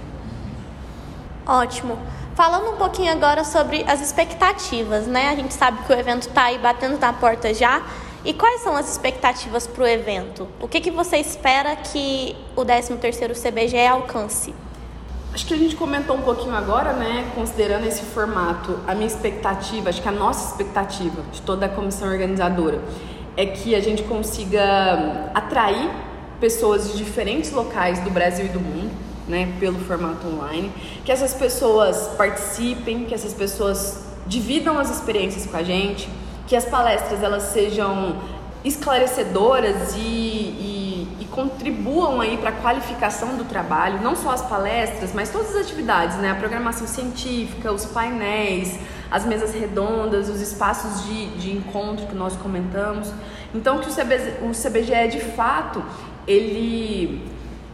Ótimo. 1.46 1.98
Falando 2.34 2.70
um 2.70 2.76
pouquinho 2.76 3.12
agora 3.12 3.44
sobre 3.44 3.84
as 3.86 4.00
expectativas, 4.00 5.06
né? 5.06 5.28
A 5.28 5.36
gente 5.36 5.54
sabe 5.54 5.84
que 5.84 5.92
o 5.92 5.96
evento 5.96 6.22
está 6.22 6.44
aí 6.44 6.58
batendo 6.58 6.98
na 6.98 7.12
porta 7.12 7.54
já. 7.54 7.82
E 8.24 8.32
quais 8.32 8.62
são 8.62 8.74
as 8.74 8.90
expectativas 8.90 9.66
para 9.66 9.84
o 9.84 9.86
evento? 9.86 10.48
O 10.60 10.66
que, 10.66 10.80
que 10.80 10.90
você 10.90 11.18
espera 11.18 11.76
que 11.76 12.34
o 12.56 12.62
13º 12.62 13.34
CBGE 13.34 13.86
alcance? 13.86 14.54
Acho 15.34 15.46
que 15.46 15.54
a 15.54 15.58
gente 15.58 15.74
comentou 15.74 16.14
um 16.14 16.22
pouquinho 16.22 16.54
agora, 16.54 16.92
né, 16.92 17.28
considerando 17.34 17.84
esse 17.88 18.04
formato, 18.04 18.78
a 18.86 18.94
minha 18.94 19.08
expectativa, 19.08 19.90
acho 19.90 20.00
que 20.00 20.08
a 20.08 20.12
nossa 20.12 20.52
expectativa 20.52 21.22
de 21.32 21.42
toda 21.42 21.66
a 21.66 21.68
comissão 21.68 22.06
organizadora 22.06 22.80
é 23.36 23.44
que 23.44 23.74
a 23.74 23.80
gente 23.80 24.04
consiga 24.04 25.32
atrair 25.34 25.90
pessoas 26.38 26.92
de 26.92 26.98
diferentes 26.98 27.50
locais 27.50 27.98
do 27.98 28.10
Brasil 28.10 28.46
e 28.46 28.48
do 28.48 28.60
mundo, 28.60 28.92
né, 29.26 29.52
pelo 29.58 29.80
formato 29.80 30.24
online, 30.24 30.70
que 31.04 31.10
essas 31.10 31.34
pessoas 31.34 32.12
participem, 32.16 33.04
que 33.04 33.12
essas 33.12 33.34
pessoas 33.34 34.04
dividam 34.28 34.78
as 34.78 34.88
experiências 34.88 35.46
com 35.46 35.56
a 35.56 35.64
gente, 35.64 36.08
que 36.46 36.54
as 36.54 36.64
palestras 36.64 37.24
elas 37.24 37.42
sejam 37.42 38.20
esclarecedoras 38.64 39.96
e 39.96 40.00
contribuam 41.34 42.20
aí 42.20 42.38
para 42.38 42.50
a 42.50 42.52
qualificação 42.52 43.36
do 43.36 43.44
trabalho, 43.44 44.00
não 44.00 44.14
só 44.14 44.30
as 44.30 44.42
palestras, 44.42 45.12
mas 45.12 45.30
todas 45.30 45.54
as 45.54 45.62
atividades, 45.62 46.16
né? 46.18 46.30
A 46.30 46.34
programação 46.34 46.86
científica, 46.86 47.72
os 47.72 47.84
painéis, 47.84 48.78
as 49.10 49.26
mesas 49.26 49.52
redondas, 49.52 50.28
os 50.28 50.40
espaços 50.40 51.04
de, 51.04 51.26
de 51.36 51.52
encontro 51.52 52.06
que 52.06 52.14
nós 52.14 52.36
comentamos. 52.36 53.12
Então, 53.54 53.78
que 53.78 53.88
o, 53.88 53.94
CB, 53.94 54.14
o 54.42 54.50
CBGE, 54.50 55.08
de 55.10 55.20
fato, 55.20 55.82
ele 56.26 57.28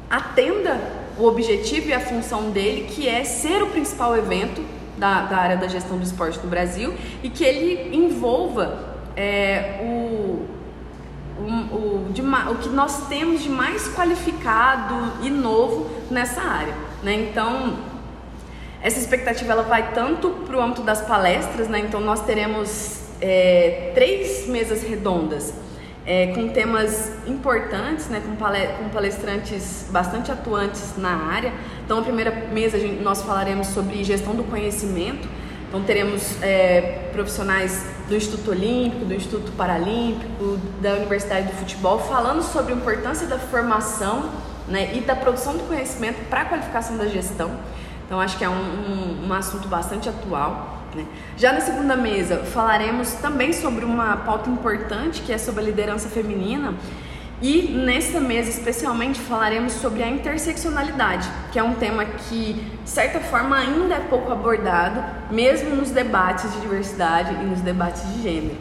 atenda 0.09 0.81
o 1.19 1.26
objetivo 1.26 1.88
e 1.88 1.93
a 1.93 2.00
função 2.00 2.50
dele, 2.50 2.88
que 2.90 3.09
é 3.09 3.25
ser 3.25 3.62
o 3.62 3.67
principal 3.67 4.17
evento 4.17 4.64
da, 4.97 5.23
da 5.23 5.37
área 5.37 5.57
da 5.57 5.69
gestão 5.69 5.97
do 5.97 6.02
esporte 6.02 6.38
no 6.43 6.49
Brasil 6.49 6.95
e 7.23 7.29
que 7.29 7.45
ele 7.45 7.95
envolva 7.97 8.90
é, 9.17 9.81
o, 9.83 10.29
de, 12.12 12.23
o 12.23 12.55
que 12.57 12.69
nós 12.69 13.09
temos 13.09 13.43
de 13.43 13.49
mais 13.49 13.88
qualificado 13.95 14.95
e 15.23 15.31
novo 15.31 15.90
nessa 16.11 16.40
área. 16.40 16.75
Né? 17.02 17.14
Então, 17.14 17.79
essa 18.83 18.99
expectativa 18.99 19.52
ela 19.52 19.62
vai 19.62 19.93
tanto 19.93 20.31
para 20.47 20.57
o 20.57 20.61
âmbito 20.61 20.83
das 20.83 21.02
palestras, 21.02 21.69
né? 21.69 21.81
então 21.81 22.00
nós 22.00 22.21
teremos 22.25 23.00
é, 23.21 23.93
três 23.95 24.47
mesas 24.47 24.83
redondas 24.83 25.52
é, 26.07 26.29
com 26.29 26.49
temas 26.49 27.12
importantes, 27.26 28.09
né? 28.09 28.21
com, 28.21 28.35
com 28.37 28.88
palestrantes 28.90 29.87
bastante 29.90 30.33
atuantes 30.33 30.97
na 30.97 31.11
área. 31.11 31.52
Então, 31.85 31.99
a 31.99 32.02
primeira 32.02 32.31
mesa 32.52 32.79
nós 33.02 33.23
falaremos 33.23 33.69
sobre 33.69 34.02
gestão 34.02 34.35
do 34.35 34.45
conhecimento. 34.45 35.29
Então, 35.69 35.83
teremos 35.85 36.43
é, 36.43 37.11
profissionais 37.12 37.85
do 38.11 38.17
Instituto 38.17 38.50
Olímpico, 38.50 39.05
do 39.05 39.14
Instituto 39.14 39.52
Paralímpico, 39.52 40.59
da 40.83 40.95
Universidade 40.95 41.47
do 41.47 41.52
Futebol, 41.52 42.00
falando 42.00 42.43
sobre 42.43 42.73
a 42.73 42.76
importância 42.76 43.25
da 43.29 43.38
formação 43.38 44.31
né, 44.67 44.97
e 44.97 45.00
da 45.00 45.14
produção 45.14 45.57
do 45.57 45.62
conhecimento 45.69 46.29
para 46.29 46.40
a 46.40 46.45
qualificação 46.45 46.97
da 46.97 47.07
gestão. 47.07 47.52
Então, 48.05 48.21
acho 48.21 48.37
que 48.37 48.45
é 48.45 48.49
um, 48.49 48.52
um, 48.52 49.29
um 49.29 49.33
assunto 49.33 49.69
bastante 49.69 50.09
atual. 50.09 50.83
Né? 50.93 51.07
Já 51.37 51.52
na 51.52 51.61
segunda 51.61 51.95
mesa, 51.95 52.38
falaremos 52.38 53.12
também 53.12 53.52
sobre 53.52 53.85
uma 53.85 54.17
pauta 54.17 54.50
importante 54.50 55.23
que 55.23 55.33
é 55.33 55.38
sobre 55.38 55.62
a 55.62 55.64
liderança 55.64 56.09
feminina 56.09 56.75
e 57.42 57.62
nessa 57.73 58.20
mesa, 58.20 58.50
especialmente, 58.50 59.18
falaremos 59.18 59.73
sobre 59.73 60.02
a 60.02 60.09
interseccionalidade, 60.09 61.26
que 61.50 61.59
é 61.59 61.62
um 61.62 61.75
tema 61.75 62.04
que, 62.04 62.52
de 62.85 62.90
certa 62.90 63.18
forma, 63.18 63.56
ainda 63.56 63.94
é 63.94 64.00
pouco 64.00 64.30
abordado, 64.30 65.02
mesmo 65.30 65.75
nos 65.75 65.90
debates 65.90 66.52
de 66.52 66.61
diversidade 66.61 67.32
e 67.32 67.47
nos 67.47 67.62
debates 67.62 68.02
de 68.12 68.23
gênero. 68.23 68.56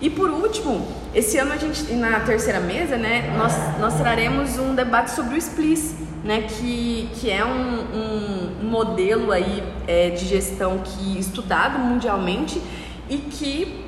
E 0.00 0.08
por 0.08 0.30
último, 0.30 0.88
esse 1.14 1.36
ano 1.36 1.52
a 1.52 1.56
gente, 1.56 1.92
na 1.92 2.18
terceira 2.20 2.58
mesa, 2.60 2.96
né, 2.96 3.34
nós, 3.36 3.78
nós 3.78 3.94
traremos 3.98 4.58
um 4.58 4.74
debate 4.74 5.10
sobre 5.10 5.34
o 5.34 5.38
SPLIS, 5.38 5.94
né, 6.24 6.42
que, 6.48 7.10
que 7.14 7.30
é 7.30 7.44
um, 7.44 8.60
um 8.62 8.68
modelo 8.68 9.30
aí, 9.30 9.62
é, 9.86 10.10
de 10.10 10.24
gestão 10.24 10.78
que 10.78 11.18
estudado 11.18 11.78
mundialmente 11.78 12.60
e 13.08 13.18
que 13.18 13.81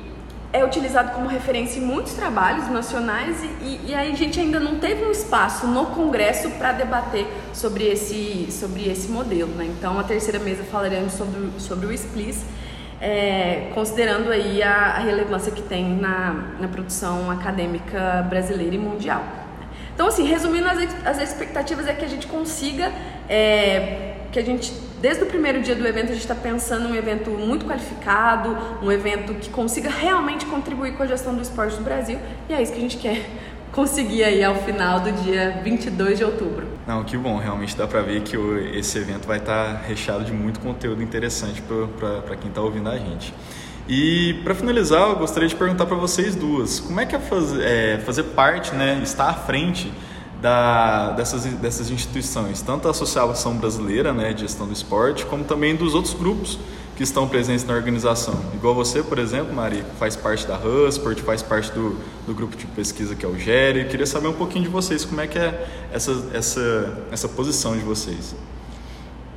é 0.55 0.63
utilizado 0.63 1.11
como 1.11 1.27
referência 1.27 1.79
em 1.79 1.81
muitos 1.81 2.13
trabalhos 2.13 2.69
nacionais 2.69 3.43
e, 3.61 3.89
e, 3.89 3.93
a 3.93 4.05
gente 4.15 4.39
ainda 4.39 4.57
não 4.57 4.79
teve 4.79 5.03
um 5.03 5.11
espaço 5.11 5.67
no 5.67 5.87
Congresso 5.87 6.49
para 6.51 6.71
debater 6.71 7.27
sobre 7.53 7.83
esse, 7.85 8.47
sobre 8.49 8.89
esse 8.89 9.09
modelo. 9.09 9.51
Né? 9.53 9.65
Então, 9.77 9.99
a 9.99 10.03
terceira 10.03 10.39
mesa 10.39 10.63
falaremos 10.63 11.11
sobre, 11.11 11.51
sobre 11.59 11.85
o 11.87 11.91
SPLIS, 11.91 12.45
é, 13.01 13.69
considerando 13.73 14.31
aí 14.31 14.63
a, 14.63 14.95
a, 14.95 14.99
relevância 14.99 15.51
que 15.51 15.61
tem 15.61 15.89
na, 15.89 16.33
na 16.57 16.69
produção 16.69 17.29
acadêmica 17.29 18.25
brasileira 18.29 18.75
e 18.75 18.79
mundial. 18.79 19.23
Então, 19.93 20.07
assim, 20.07 20.25
resumindo 20.25 20.67
as, 20.69 20.77
as 21.05 21.21
expectativas 21.21 21.85
é 21.85 21.93
que 21.93 22.05
a 22.05 22.07
gente 22.07 22.27
consiga, 22.27 22.93
é, 23.27 24.15
que 24.31 24.39
a 24.39 24.43
gente 24.43 24.84
desde 25.01 25.23
o 25.23 25.25
primeiro 25.25 25.61
dia 25.61 25.75
do 25.75 25.85
evento, 25.85 26.05
a 26.05 26.13
gente 26.13 26.21
está 26.21 26.35
pensando 26.35 26.87
em 26.87 26.91
um 26.91 26.95
evento 26.95 27.29
muito 27.31 27.65
qualificado, 27.65 28.57
um 28.81 28.91
evento 28.91 29.33
que 29.35 29.49
consiga 29.49 29.89
realmente 29.89 30.45
contribuir 30.45 30.93
com 30.93 31.03
a 31.03 31.05
gestão 31.07 31.35
do 31.35 31.41
esporte 31.41 31.75
do 31.75 31.83
Brasil. 31.83 32.19
E 32.49 32.53
é 32.53 32.61
isso 32.61 32.71
que 32.71 32.77
a 32.77 32.81
gente 32.81 32.97
quer 32.97 33.29
conseguir 33.71 34.23
aí 34.23 34.41
ao 34.41 34.55
final 34.55 35.01
do 35.01 35.11
dia 35.11 35.59
22 35.63 36.17
de 36.17 36.23
outubro. 36.23 36.65
Não, 36.87 37.03
que 37.03 37.17
bom, 37.17 37.37
realmente 37.37 37.75
dá 37.75 37.85
para 37.85 38.01
ver 38.01 38.21
que 38.21 38.37
esse 38.73 38.97
evento 38.97 39.27
vai 39.27 39.37
estar 39.37 39.73
tá 39.73 39.81
recheado 39.85 40.23
de 40.23 40.31
muito 40.31 40.61
conteúdo 40.61 41.03
interessante 41.03 41.61
para 41.61 42.35
quem 42.37 42.49
está 42.49 42.61
ouvindo 42.61 42.89
a 42.89 42.97
gente. 42.97 43.33
E 43.87 44.41
para 44.43 44.55
finalizar, 44.55 45.09
eu 45.09 45.15
gostaria 45.17 45.47
de 45.47 45.55
perguntar 45.55 45.85
para 45.85 45.97
vocês 45.97 46.35
duas, 46.35 46.79
como 46.79 46.99
é 46.99 47.05
que 47.05 47.15
é 47.15 47.19
fazer, 47.19 47.63
é, 47.63 47.97
fazer 47.99 48.23
parte, 48.23 48.73
né, 48.73 48.99
estar 49.03 49.29
à 49.29 49.33
frente 49.33 49.91
da, 50.41 51.11
dessas, 51.11 51.45
dessas 51.45 51.89
instituições, 51.89 52.61
tanto 52.61 52.87
a 52.87 52.91
Associação 52.91 53.55
Brasileira 53.55 54.13
né, 54.13 54.33
de 54.33 54.41
Gestão 54.41 54.67
do 54.67 54.73
Esporte, 54.73 55.25
como 55.25 55.43
também 55.43 55.75
dos 55.75 55.95
outros 55.95 56.13
grupos 56.13 56.59
que 56.95 57.03
estão 57.03 57.27
presentes 57.27 57.65
na 57.65 57.73
organização. 57.73 58.35
Igual 58.53 58.73
você, 58.73 59.03
por 59.03 59.19
exemplo, 59.19 59.53
Mari, 59.53 59.83
faz 59.99 60.15
parte 60.15 60.47
da 60.47 60.57
Husport, 60.57 61.19
faz 61.21 61.41
parte 61.41 61.71
do, 61.71 61.99
do 62.25 62.33
grupo 62.33 62.55
de 62.55 62.65
pesquisa 62.67 63.15
que 63.15 63.25
é 63.25 63.27
o 63.27 63.37
GERE. 63.37 63.81
Eu 63.81 63.87
queria 63.89 64.05
saber 64.05 64.29
um 64.29 64.33
pouquinho 64.33 64.63
de 64.63 64.69
vocês, 64.69 65.03
como 65.03 65.19
é 65.19 65.27
que 65.27 65.37
é 65.37 65.67
essa, 65.91 66.11
essa, 66.33 66.97
essa 67.11 67.27
posição 67.27 67.75
de 67.75 67.83
vocês. 67.83 68.33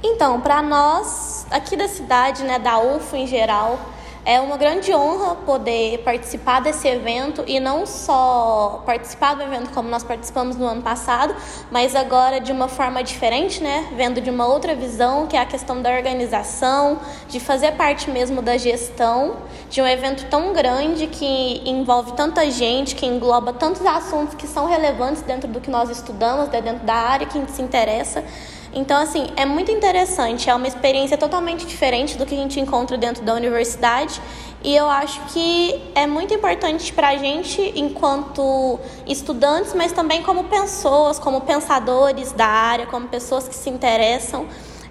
Então, 0.02 0.40
para 0.40 0.62
nós, 0.62 1.46
aqui 1.50 1.76
da 1.76 1.88
cidade, 1.88 2.44
né, 2.44 2.58
da 2.60 2.78
UFO 2.78 3.16
em 3.16 3.26
geral, 3.26 3.80
é 4.24 4.40
uma 4.40 4.56
grande 4.56 4.92
honra 4.94 5.34
poder 5.34 5.98
participar 5.98 6.60
desse 6.60 6.86
evento 6.86 7.44
e 7.46 7.58
não 7.60 7.86
só 7.86 8.82
participar 8.84 9.34
do 9.34 9.42
evento 9.42 9.70
como 9.70 9.88
nós 9.88 10.02
participamos 10.02 10.56
no 10.56 10.66
ano 10.66 10.82
passado, 10.82 11.34
mas 11.70 11.94
agora 11.94 12.40
de 12.40 12.52
uma 12.52 12.68
forma 12.68 13.02
diferente, 13.02 13.62
né? 13.62 13.88
Vendo 13.96 14.20
de 14.20 14.30
uma 14.30 14.46
outra 14.46 14.74
visão, 14.74 15.26
que 15.26 15.36
é 15.36 15.40
a 15.40 15.46
questão 15.46 15.80
da 15.80 15.90
organização, 15.90 16.98
de 17.28 17.40
fazer 17.40 17.72
parte 17.72 18.10
mesmo 18.10 18.42
da 18.42 18.56
gestão 18.56 19.36
de 19.70 19.82
um 19.82 19.86
evento 19.86 20.26
tão 20.30 20.52
grande 20.52 21.06
que 21.06 21.62
envolve 21.68 22.12
tanta 22.12 22.50
gente, 22.50 22.94
que 22.94 23.06
engloba 23.06 23.52
tantos 23.52 23.84
assuntos 23.84 24.34
que 24.34 24.46
são 24.46 24.66
relevantes 24.66 25.22
dentro 25.22 25.48
do 25.48 25.60
que 25.60 25.70
nós 25.70 25.90
estudamos, 25.90 26.48
né? 26.48 26.60
dentro 26.60 26.86
da 26.86 26.94
área 26.94 27.26
que 27.26 27.38
se 27.50 27.62
interessa. 27.62 28.24
Então, 28.72 29.00
assim, 29.00 29.28
é 29.36 29.46
muito 29.46 29.70
interessante, 29.70 30.50
é 30.50 30.54
uma 30.54 30.68
experiência 30.68 31.16
totalmente 31.16 31.66
diferente 31.66 32.18
do 32.18 32.26
que 32.26 32.34
a 32.34 32.38
gente 32.38 32.60
encontra 32.60 32.98
dentro 32.98 33.24
da 33.24 33.34
universidade 33.34 34.20
e 34.62 34.74
eu 34.74 34.88
acho 34.90 35.20
que 35.32 35.80
é 35.94 36.06
muito 36.06 36.34
importante 36.34 36.92
para 36.92 37.10
a 37.10 37.16
gente, 37.16 37.72
enquanto 37.76 38.78
estudantes, 39.06 39.72
mas 39.72 39.92
também 39.92 40.22
como 40.22 40.44
pessoas, 40.44 41.18
como 41.18 41.42
pensadores 41.42 42.32
da 42.32 42.46
área, 42.46 42.84
como 42.86 43.06
pessoas 43.06 43.46
que 43.46 43.54
se 43.54 43.70
interessam. 43.70 44.46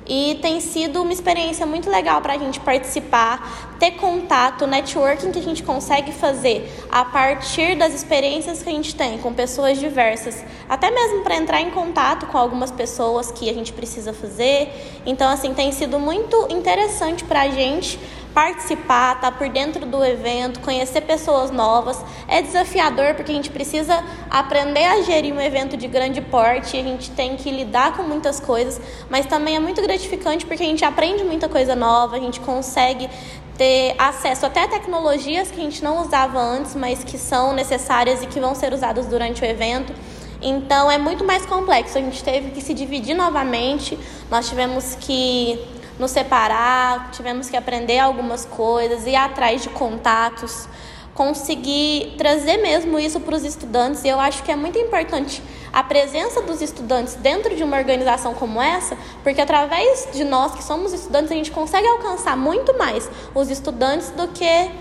E 0.07 0.39
tem 0.41 0.61
sido 0.61 1.01
uma 1.01 1.11
experiência 1.11 1.65
muito 1.65 1.89
legal 1.89 2.21
para 2.21 2.33
a 2.33 2.37
gente 2.37 2.59
participar, 2.61 3.75
ter 3.77 3.91
contato, 3.91 4.65
networking 4.65 5.31
que 5.31 5.39
a 5.39 5.43
gente 5.43 5.63
consegue 5.63 6.13
fazer 6.13 6.71
a 6.89 7.03
partir 7.03 7.75
das 7.75 7.93
experiências 7.93 8.63
que 8.63 8.69
a 8.69 8.71
gente 8.71 8.95
tem 8.95 9.17
com 9.17 9.33
pessoas 9.33 9.77
diversas, 9.79 10.43
até 10.69 10.89
mesmo 10.89 11.23
para 11.23 11.35
entrar 11.35 11.61
em 11.61 11.69
contato 11.71 12.25
com 12.27 12.37
algumas 12.37 12.71
pessoas 12.71 13.31
que 13.31 13.49
a 13.49 13.53
gente 13.53 13.73
precisa 13.73 14.13
fazer. 14.13 14.69
Então, 15.05 15.29
assim, 15.29 15.53
tem 15.53 15.71
sido 15.73 15.99
muito 15.99 16.47
interessante 16.49 17.25
para 17.25 17.41
a 17.41 17.49
gente 17.49 17.99
participar, 18.37 19.15
estar 19.15 19.31
tá 19.31 19.35
por 19.35 19.49
dentro 19.49 19.83
do 19.83 20.05
evento, 20.05 20.59
conhecer 20.59 21.01
pessoas 21.01 21.49
novas. 21.49 21.99
É 22.27 22.39
desafiador 22.39 23.15
porque 23.15 23.31
a 23.31 23.33
gente 23.33 23.49
precisa 23.49 24.03
aprender 24.29 24.85
a 24.85 25.01
gerir 25.01 25.33
um 25.33 25.41
evento 25.41 25.75
de 25.75 25.87
grande 25.87 26.21
porte, 26.21 26.77
a 26.77 26.83
gente 26.83 27.09
tem 27.09 27.35
que 27.35 27.49
lidar 27.49 27.97
com 27.97 28.03
muitas 28.03 28.39
coisas, 28.39 28.79
mas 29.09 29.25
também 29.25 29.55
é 29.55 29.59
muito 29.59 29.81
gratificante 29.81 30.45
porque 30.45 30.61
a 30.61 30.67
gente 30.67 30.85
aprende 30.85 31.23
muita 31.23 31.49
coisa 31.49 31.75
nova, 31.75 32.15
a 32.15 32.19
gente 32.19 32.39
consegue 32.39 33.09
ter 33.57 33.95
acesso 33.97 34.45
até 34.45 34.65
a 34.65 34.67
tecnologias 34.67 35.49
que 35.49 35.59
a 35.59 35.63
gente 35.63 35.83
não 35.83 35.99
usava 36.05 36.39
antes, 36.39 36.75
mas 36.75 37.03
que 37.03 37.17
são 37.17 37.53
necessárias 37.53 38.21
e 38.21 38.27
que 38.27 38.39
vão 38.39 38.53
ser 38.53 38.71
usadas 38.71 39.07
durante 39.07 39.41
o 39.41 39.45
evento. 39.45 39.91
Então 40.39 40.91
é 40.91 40.99
muito 40.99 41.23
mais 41.23 41.43
complexo. 41.43 41.97
A 41.97 42.01
gente 42.01 42.23
teve 42.23 42.51
que 42.51 42.61
se 42.61 42.75
dividir 42.75 43.15
novamente, 43.15 43.97
nós 44.29 44.47
tivemos 44.47 44.93
que 44.93 45.59
nos 45.99 46.11
separar, 46.11 47.11
tivemos 47.11 47.49
que 47.49 47.57
aprender 47.57 47.99
algumas 47.99 48.45
coisas, 48.45 49.05
ir 49.05 49.15
atrás 49.15 49.63
de 49.63 49.69
contatos, 49.69 50.67
conseguir 51.13 52.13
trazer 52.15 52.57
mesmo 52.57 52.99
isso 52.99 53.19
para 53.19 53.35
os 53.35 53.43
estudantes. 53.43 54.03
E 54.03 54.07
eu 54.07 54.19
acho 54.19 54.43
que 54.43 54.51
é 54.51 54.55
muito 54.55 54.77
importante 54.77 55.41
a 55.73 55.83
presença 55.83 56.41
dos 56.41 56.61
estudantes 56.61 57.15
dentro 57.15 57.55
de 57.55 57.63
uma 57.63 57.77
organização 57.77 58.35
como 58.35 58.61
essa, 58.61 58.95
porque 59.23 59.41
através 59.41 60.07
de 60.13 60.23
nós 60.23 60.53
que 60.53 60.63
somos 60.63 60.93
estudantes, 60.93 61.31
a 61.31 61.35
gente 61.35 61.51
consegue 61.51 61.87
alcançar 61.87 62.37
muito 62.37 62.77
mais 62.77 63.09
os 63.33 63.49
estudantes 63.49 64.11
do 64.11 64.27
que 64.27 64.71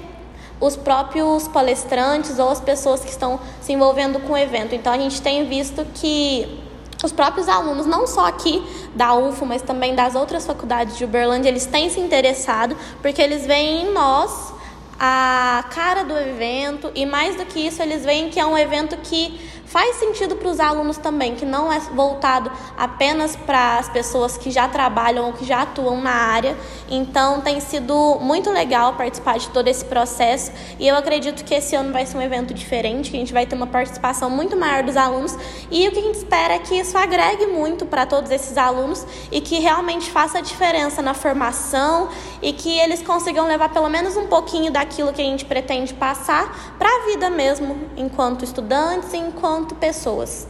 os 0.61 0.77
próprios 0.77 1.49
palestrantes 1.49 2.39
ou 2.39 2.51
as 2.51 2.61
pessoas 2.61 3.01
que 3.01 3.11
estão 3.11 3.41
se 3.61 3.73
envolvendo 3.73 4.21
com 4.21 4.35
o 4.35 4.39
evento. 4.39 4.75
Então 4.75 4.93
a 4.93 4.99
gente 4.99 5.21
tem 5.21 5.47
visto 5.47 5.87
que 5.95 6.66
os 7.07 7.13
próprios 7.13 7.49
alunos, 7.49 7.87
não 7.87 8.07
só 8.07 8.27
aqui 8.27 8.63
da 8.95 9.15
UFO, 9.15 9.47
mas 9.47 9.63
também 9.63 9.95
das 9.95 10.15
outras 10.15 10.45
faculdades 10.45 10.99
de 10.99 11.05
Uberlândia, 11.05 11.49
eles 11.49 11.65
têm 11.65 11.89
se 11.89 12.01
interessado 12.01 12.77
porque 13.01 13.23
eles 13.23 13.47
veem 13.47 13.87
em 13.87 13.93
nós 13.93 14.55
a 14.99 15.65
cara 15.75 16.05
do 16.05 16.17
evento 16.19 16.91
e 16.95 17.05
mais 17.07 17.37
do 17.37 17.45
que 17.45 17.61
isso, 17.61 17.83
eles 17.83 18.05
veem 18.05 18.31
que 18.31 18.41
é 18.41 18.47
um 18.47 18.57
evento 18.57 18.97
que 18.97 19.39
faz 19.77 19.97
sentido 19.97 20.37
para 20.37 20.49
os 20.49 20.59
alunos 20.59 20.97
também, 20.97 21.35
que 21.35 21.45
não 21.45 21.71
é 21.71 21.79
voltado 21.79 22.51
apenas 22.79 23.37
para 23.37 23.77
as 23.77 23.91
pessoas 23.91 24.39
que 24.39 24.51
já 24.51 24.67
trabalham 24.67 25.27
ou 25.27 25.35
que 25.35 25.45
já 25.45 25.61
atuam 25.61 26.01
na 26.01 26.13
área. 26.13 26.57
Então 26.89 27.43
tem 27.43 27.61
sido 27.61 28.19
muito 28.23 28.51
legal 28.51 28.95
participar 28.95 29.39
de 29.39 29.51
todo 29.51 29.69
esse 29.69 29.85
processo 29.85 30.51
e 30.79 30.89
eu 30.89 30.97
acredito 30.97 31.45
que 31.45 31.55
esse 31.55 31.77
ano 31.77 31.93
vai 31.93 32.07
ser 32.07 32.17
um 32.17 32.23
evento 32.23 32.55
diferente, 32.55 33.11
que 33.11 33.19
a 33.19 33.21
gente 33.21 33.35
vai 33.35 33.45
ter 33.45 33.55
uma 33.55 33.67
participação 33.67 34.31
muito 34.31 34.57
maior 34.57 34.83
dos 34.83 34.97
alunos 34.97 35.37
e 35.71 35.87
o 35.87 35.93
que 35.93 35.99
a 35.99 36.03
gente 36.03 36.15
espera 36.15 36.55
é 36.55 36.59
que 36.59 36.75
isso 36.75 36.97
agregue 36.97 37.45
muito 37.45 37.85
para 37.85 38.07
todos 38.07 38.31
esses 38.31 38.57
alunos 38.57 39.07
e 39.31 39.43
que 39.43 39.59
realmente 39.59 40.11
faça 40.11 40.41
diferença 40.41 41.03
na 41.03 41.13
formação 41.13 42.09
e 42.41 42.51
que 42.55 42.79
eles 42.79 43.03
consigam 43.03 43.47
levar 43.47 43.69
pelo 43.69 43.91
menos 43.91 44.17
um 44.17 44.27
pouquinho 44.27 44.73
daquilo 44.73 45.13
que 45.13 45.21
a 45.21 45.25
gente 45.25 45.45
pretende 45.45 45.93
passar 45.93 46.75
para 46.79 46.89
a 46.89 47.07
vida 47.11 47.29
mesmo, 47.29 47.77
enquanto 47.95 48.43
estudantes, 48.43 49.13
enquanto 49.13 49.66
quanto 49.67 49.75
pessoas. 49.75 50.47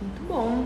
Muito 0.00 0.22
bom. 0.26 0.64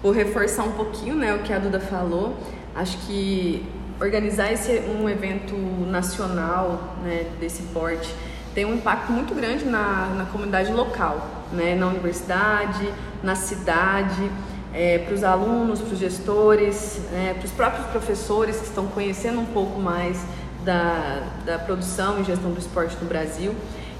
Vou 0.00 0.12
reforçar 0.12 0.62
um 0.62 0.72
pouquinho 0.72 1.16
né, 1.16 1.34
o 1.34 1.40
que 1.40 1.52
a 1.52 1.58
Duda 1.58 1.80
falou. 1.80 2.36
Acho 2.74 2.96
que 2.98 3.66
organizar 4.00 4.52
esse, 4.52 4.80
um 4.80 5.08
evento 5.08 5.56
nacional 5.86 6.96
né, 7.02 7.26
desse 7.40 7.62
porte 7.64 8.14
tem 8.54 8.64
um 8.64 8.74
impacto 8.74 9.10
muito 9.10 9.34
grande 9.34 9.64
na, 9.64 10.06
na 10.16 10.26
comunidade 10.26 10.72
local, 10.72 11.28
né, 11.50 11.74
na 11.74 11.88
universidade, 11.88 12.88
na 13.20 13.34
cidade, 13.34 14.30
é, 14.72 14.98
para 14.98 15.12
os 15.12 15.24
alunos, 15.24 15.80
para 15.80 15.94
os 15.94 15.98
gestores, 15.98 17.00
é, 17.12 17.34
para 17.34 17.44
os 17.44 17.50
próprios 17.50 17.86
professores 17.88 18.58
que 18.58 18.66
estão 18.66 18.86
conhecendo 18.86 19.40
um 19.40 19.46
pouco 19.46 19.80
mais 19.80 20.24
da, 20.64 21.24
da 21.44 21.58
produção 21.58 22.20
e 22.20 22.24
gestão 22.24 22.52
do 22.52 22.60
esporte 22.60 22.96
no 23.02 23.08
Brasil. 23.08 23.52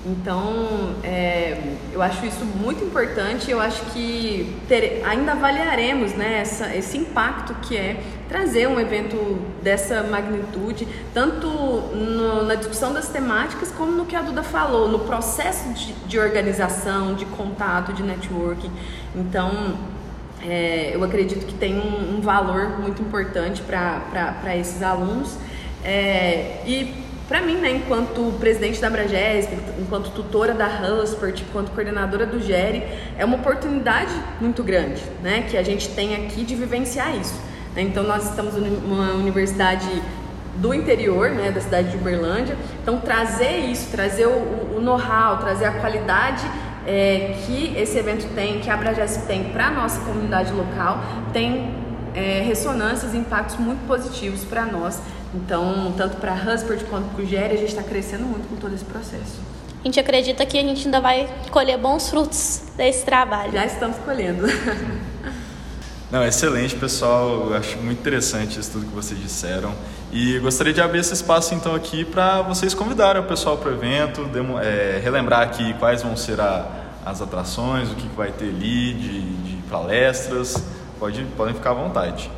Então, 0.07 0.97
é, 1.03 1.77
eu 1.91 2.03
acho 2.03 2.27
isso 2.27 2.45
muito 2.45 2.85
importante. 2.85 3.51
Eu 3.51 3.59
acho 3.59 3.83
que 3.87 4.55
ter, 4.69 5.03
ainda 5.05 5.33
avaliaremos 5.33 6.13
né, 6.13 6.41
essa, 6.41 6.75
esse 6.77 6.99
impacto 6.99 7.55
que 7.63 7.75
é 7.75 7.97
trazer 8.29 8.69
um 8.69 8.79
evento 8.79 9.39
dessa 9.63 10.03
magnitude, 10.03 10.87
tanto 11.15 11.49
no, 11.49 12.45
na 12.45 12.55
discussão 12.55 12.93
das 12.93 13.09
temáticas, 13.09 13.71
como 13.71 13.93
no 13.93 14.05
que 14.05 14.15
a 14.15 14.21
Duda 14.21 14.43
falou, 14.43 14.89
no 14.89 14.99
processo 15.01 15.73
de, 15.73 15.95
de 16.07 16.19
organização, 16.19 17.15
de 17.15 17.25
contato, 17.25 17.95
de 17.95 18.03
networking. 18.03 18.71
Então, 19.17 19.75
é, 20.43 20.91
eu 20.93 21.03
acredito 21.03 21.47
que 21.47 21.55
tem 21.55 21.79
um, 21.79 22.19
um 22.19 22.21
valor 22.21 22.79
muito 22.79 23.01
importante 23.01 23.63
para 23.63 24.55
esses 24.55 24.83
alunos. 24.83 25.39
É, 25.83 26.63
e 26.67 27.04
para 27.35 27.43
mim, 27.43 27.57
né, 27.57 27.73
enquanto 27.73 28.33
presidente 28.39 28.81
da 28.81 28.87
Abragesp, 28.87 29.51
enquanto 29.81 30.11
tutora 30.11 30.55
da 30.55 30.69
Huspert, 30.69 31.43
enquanto 31.43 31.73
coordenadora 31.73 32.25
do 32.25 32.41
GERE, 32.41 32.85
é 33.19 33.25
uma 33.25 33.35
oportunidade 33.35 34.15
muito 34.41 34.63
grande, 34.63 35.03
né, 35.21 35.45
que 35.51 35.57
a 35.57 35.63
gente 35.65 35.89
tem 35.89 36.15
aqui 36.15 36.45
de 36.45 36.55
vivenciar 36.55 37.13
isso. 37.17 37.35
Né? 37.75 37.83
Então, 37.83 38.05
nós 38.05 38.31
estamos 38.31 38.55
numa 38.55 39.15
universidade 39.15 40.01
do 40.59 40.73
interior, 40.73 41.31
né, 41.31 41.51
da 41.51 41.61
cidade 41.61 41.91
de 41.91 41.97
Uberlândia, 41.97 42.57
então 42.81 43.01
trazer 43.01 43.69
isso, 43.69 43.91
trazer 43.91 44.27
o, 44.27 44.77
o 44.77 44.81
know-how, 44.81 45.39
trazer 45.39 45.65
a 45.65 45.73
qualidade 45.73 46.49
é, 46.87 47.35
que 47.45 47.75
esse 47.77 47.99
evento 47.99 48.33
tem, 48.37 48.61
que 48.61 48.71
a 48.71 48.75
Abragesp 48.75 49.27
tem 49.27 49.51
para 49.51 49.67
a 49.67 49.71
nossa 49.73 50.01
comunidade 50.03 50.53
local, 50.53 51.01
tem 51.33 51.75
é, 52.15 52.43
ressonâncias 52.47 53.13
e 53.13 53.17
impactos 53.17 53.57
muito 53.57 53.85
positivos 53.89 54.45
para 54.45 54.65
nós 54.65 55.01
então, 55.35 55.93
tanto 55.97 56.17
para 56.19 56.33
a 56.33 56.55
Huspert 56.55 56.85
quanto 56.85 57.09
para 57.15 57.25
o 57.25 57.27
Géria, 57.27 57.55
a 57.55 57.59
gente 57.59 57.71
está 57.71 57.83
crescendo 57.83 58.25
muito 58.25 58.49
com 58.49 58.57
todo 58.57 58.75
esse 58.75 58.85
processo. 58.85 59.41
A 59.83 59.87
gente 59.87 60.01
acredita 60.01 60.47
que 60.47 60.57
a 60.57 60.63
gente 60.63 60.87
ainda 60.87 61.01
vai 61.01 61.29
colher 61.51 61.77
bons 61.77 62.09
frutos 62.09 62.63
desse 62.77 63.05
trabalho. 63.05 63.53
Já 63.53 63.67
estamos 63.67 63.99
colhendo. 63.99 64.47
Não, 66.11 66.25
excelente, 66.25 66.77
pessoal. 66.77 67.51
Eu 67.51 67.57
acho 67.57 67.77
muito 67.79 67.99
interessante 67.99 68.59
isso 68.59 68.71
tudo 68.71 68.87
que 68.87 68.95
vocês 68.95 69.21
disseram. 69.21 69.75
E 70.13 70.39
gostaria 70.39 70.73
de 70.73 70.81
abrir 70.81 71.01
esse 71.01 71.13
espaço 71.13 71.55
então 71.55 71.75
aqui 71.75 72.05
para 72.05 72.41
vocês 72.43 72.73
convidarem 72.73 73.21
o 73.21 73.27
pessoal 73.27 73.59
para 73.59 73.71
o 73.71 73.75
evento, 73.75 74.25
demo, 74.27 74.59
é, 74.59 75.01
relembrar 75.03 75.41
aqui 75.41 75.75
quais 75.75 76.03
vão 76.03 76.17
ser 76.17 76.41
a, 76.41 76.67
as 77.05 77.21
atrações, 77.21 77.91
o 77.91 77.95
que, 77.97 78.09
que 78.09 78.17
vai 78.17 78.31
ter 78.31 78.45
ali 78.45 78.95
de, 78.95 79.21
de 79.21 79.63
palestras. 79.69 80.57
Pode, 80.99 81.23
podem 81.37 81.53
ficar 81.53 81.73
à 81.73 81.75
vontade. 81.75 82.31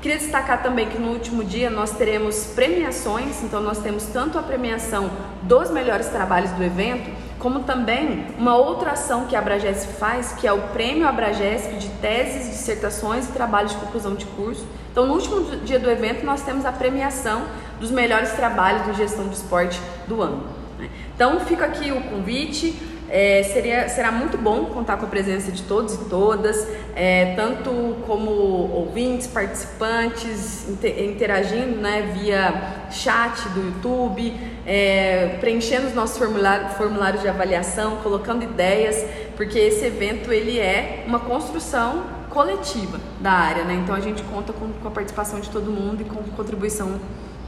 Queria 0.02 0.18
destacar 0.18 0.62
também 0.62 0.90
que 0.90 1.00
no 1.00 1.12
último 1.12 1.46
dia 1.46 1.70
nós 1.70 1.92
teremos 1.92 2.48
premiações, 2.48 3.42
então 3.42 3.62
nós 3.62 3.78
temos 3.78 4.04
tanto 4.08 4.38
a 4.38 4.44
premiação 4.44 5.10
dos 5.44 5.72
melhores 5.72 6.08
trabalhos 6.08 6.52
do 6.52 6.62
evento, 6.62 7.10
como 7.44 7.60
também 7.60 8.26
uma 8.40 8.56
outra 8.56 8.92
ação 8.92 9.26
que 9.26 9.36
a 9.36 9.40
Abragesp 9.40 10.00
faz, 10.00 10.32
que 10.32 10.48
é 10.48 10.54
o 10.54 10.62
Prêmio 10.70 11.06
Abragesp 11.06 11.74
de 11.74 11.90
Teses, 11.90 12.50
Dissertações 12.50 13.28
e 13.28 13.34
Trabalhos 13.34 13.74
de 13.74 13.78
Conclusão 13.80 14.16
de 14.16 14.26
Curso. 14.28 14.66
Então, 14.90 15.06
no 15.06 15.14
último 15.14 15.58
dia 15.58 15.78
do 15.78 15.92
evento, 15.92 16.26
nós 16.26 16.42
temos 16.42 16.66
a 16.66 16.72
premiação 16.72 17.44
dos 17.82 17.92
melhores 17.92 18.32
trabalhos 18.32 18.86
de 18.86 18.94
gestão 18.94 19.28
de 19.28 19.36
esporte 19.36 19.78
do 20.08 20.22
ano. 20.22 20.42
Né? 20.80 20.90
Então, 21.14 21.42
fica 21.42 21.66
aqui 21.66 21.92
o 21.92 22.00
convite. 22.04 22.80
É, 23.16 23.44
seria, 23.44 23.88
será 23.90 24.12
muito 24.12 24.40
bom 24.40 24.66
contar 24.66 24.98
com 24.98 25.06
a 25.06 25.08
presença 25.08 25.52
de 25.52 25.62
todos 25.62 25.94
e 25.94 26.06
todas, 26.06 26.68
é, 26.96 27.36
tanto 27.36 27.98
como 28.08 28.32
ouvintes, 28.32 29.28
participantes, 29.28 30.68
interagindo 30.68 31.80
né, 31.80 32.12
via 32.18 32.88
chat 32.90 33.48
do 33.50 33.68
YouTube, 33.68 34.36
é, 34.66 35.38
preenchendo 35.40 35.86
os 35.86 35.94
nossos 35.94 36.18
formulários, 36.18 36.74
formulários 36.74 37.22
de 37.22 37.28
avaliação, 37.28 37.98
colocando 37.98 38.44
ideias, 38.44 39.06
porque 39.38 39.60
esse 39.60 39.86
evento 39.86 40.34
ele 40.34 40.58
é 40.58 41.04
uma 41.06 41.20
construção 41.20 42.06
coletiva 42.32 43.00
da 43.22 43.32
área, 43.32 43.64
né? 43.64 43.76
então 43.76 43.94
a 43.94 44.00
gente 44.00 44.24
conta 44.24 44.52
com, 44.52 44.70
com 44.70 44.88
a 44.88 44.92
participação 44.92 45.40
de 45.40 45.52
todo 45.52 45.70
mundo 45.70 46.02
e 46.02 46.06
com 46.06 46.20
a 46.20 46.36
contribuição 46.36 47.00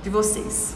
de 0.04 0.12
vocês. 0.12 0.76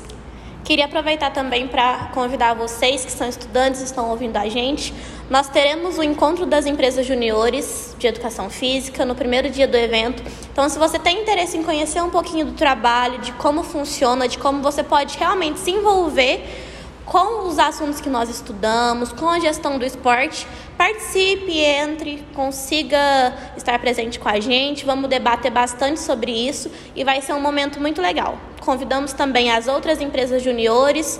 Queria 0.69 0.85
aproveitar 0.85 1.31
também 1.31 1.67
para 1.67 2.11
convidar 2.13 2.53
vocês 2.53 3.03
que 3.03 3.11
são 3.11 3.27
estudantes 3.27 3.81
estão 3.81 4.11
ouvindo 4.11 4.37
a 4.37 4.47
gente. 4.47 4.93
Nós 5.27 5.49
teremos 5.49 5.97
o 5.97 6.03
encontro 6.03 6.45
das 6.45 6.67
empresas 6.67 7.07
juniores 7.07 7.95
de 7.97 8.05
educação 8.05 8.51
física 8.51 9.03
no 9.03 9.15
primeiro 9.15 9.49
dia 9.49 9.67
do 9.67 9.75
evento. 9.75 10.21
Então, 10.51 10.69
se 10.69 10.77
você 10.77 10.99
tem 10.99 11.23
interesse 11.23 11.57
em 11.57 11.63
conhecer 11.63 12.03
um 12.03 12.11
pouquinho 12.11 12.45
do 12.45 12.51
trabalho, 12.51 13.17
de 13.17 13.31
como 13.31 13.63
funciona, 13.63 14.27
de 14.27 14.37
como 14.37 14.61
você 14.61 14.83
pode 14.83 15.17
realmente 15.17 15.57
se 15.57 15.71
envolver 15.71 16.68
com 17.09 17.47
os 17.47 17.57
assuntos 17.57 17.99
que 17.99 18.07
nós 18.07 18.29
estudamos, 18.29 19.11
com 19.11 19.27
a 19.27 19.39
gestão 19.39 19.79
do 19.79 19.83
esporte. 19.83 20.47
Participe, 20.77 21.57
entre, 21.57 22.23
consiga 22.35 23.33
estar 23.57 23.77
presente 23.79 24.19
com 24.19 24.29
a 24.29 24.39
gente. 24.39 24.85
Vamos 24.85 25.09
debater 25.09 25.51
bastante 25.51 25.99
sobre 25.99 26.31
isso 26.31 26.71
e 26.95 27.03
vai 27.03 27.19
ser 27.21 27.33
um 27.33 27.41
momento 27.41 27.81
muito 27.81 27.99
legal. 27.99 28.37
Convidamos 28.61 29.11
também 29.11 29.51
as 29.51 29.67
outras 29.67 29.99
empresas 29.99 30.43
juniores, 30.43 31.19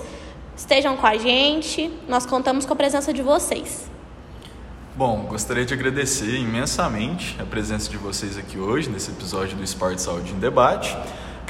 estejam 0.56 0.96
com 0.96 1.06
a 1.08 1.16
gente. 1.18 1.90
Nós 2.08 2.24
contamos 2.24 2.64
com 2.64 2.72
a 2.72 2.76
presença 2.76 3.12
de 3.12 3.20
vocês. 3.20 3.90
Bom, 4.94 5.26
gostaria 5.28 5.64
de 5.64 5.74
agradecer 5.74 6.36
imensamente 6.36 7.36
a 7.40 7.44
presença 7.44 7.90
de 7.90 7.96
vocês 7.96 8.38
aqui 8.38 8.58
hoje 8.58 8.88
nesse 8.88 9.10
episódio 9.10 9.56
do 9.56 9.64
Esporte 9.64 10.00
Saúde 10.00 10.32
em 10.32 10.38
Debate. 10.38 10.96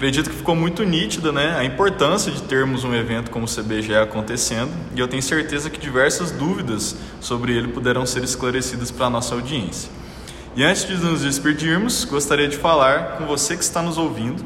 Acredito 0.01 0.31
que 0.31 0.37
ficou 0.37 0.57
muito 0.57 0.83
nítida 0.83 1.31
né, 1.31 1.55
a 1.59 1.63
importância 1.63 2.33
de 2.33 2.41
termos 2.45 2.85
um 2.85 2.95
evento 2.95 3.31
como 3.31 3.45
o 3.45 3.47
CBGE 3.47 3.95
acontecendo 3.97 4.71
e 4.97 4.99
eu 4.99 5.07
tenho 5.07 5.23
certeza 5.23 5.69
que 5.69 5.79
diversas 5.79 6.31
dúvidas 6.31 6.97
sobre 7.21 7.55
ele 7.55 7.69
puderam 7.69 8.07
ser 8.07 8.25
esclarecidas 8.25 8.91
para 8.91 9.09
a 9.09 9.11
nossa 9.11 9.35
audiência. 9.35 9.91
E 10.57 10.65
antes 10.65 10.89
de 10.89 10.95
nos 10.95 11.21
despedirmos, 11.21 12.07
gostaria 12.07 12.49
de 12.49 12.57
falar 12.57 13.19
com 13.19 13.27
você 13.27 13.55
que 13.55 13.63
está 13.63 13.83
nos 13.83 13.99
ouvindo. 13.99 14.43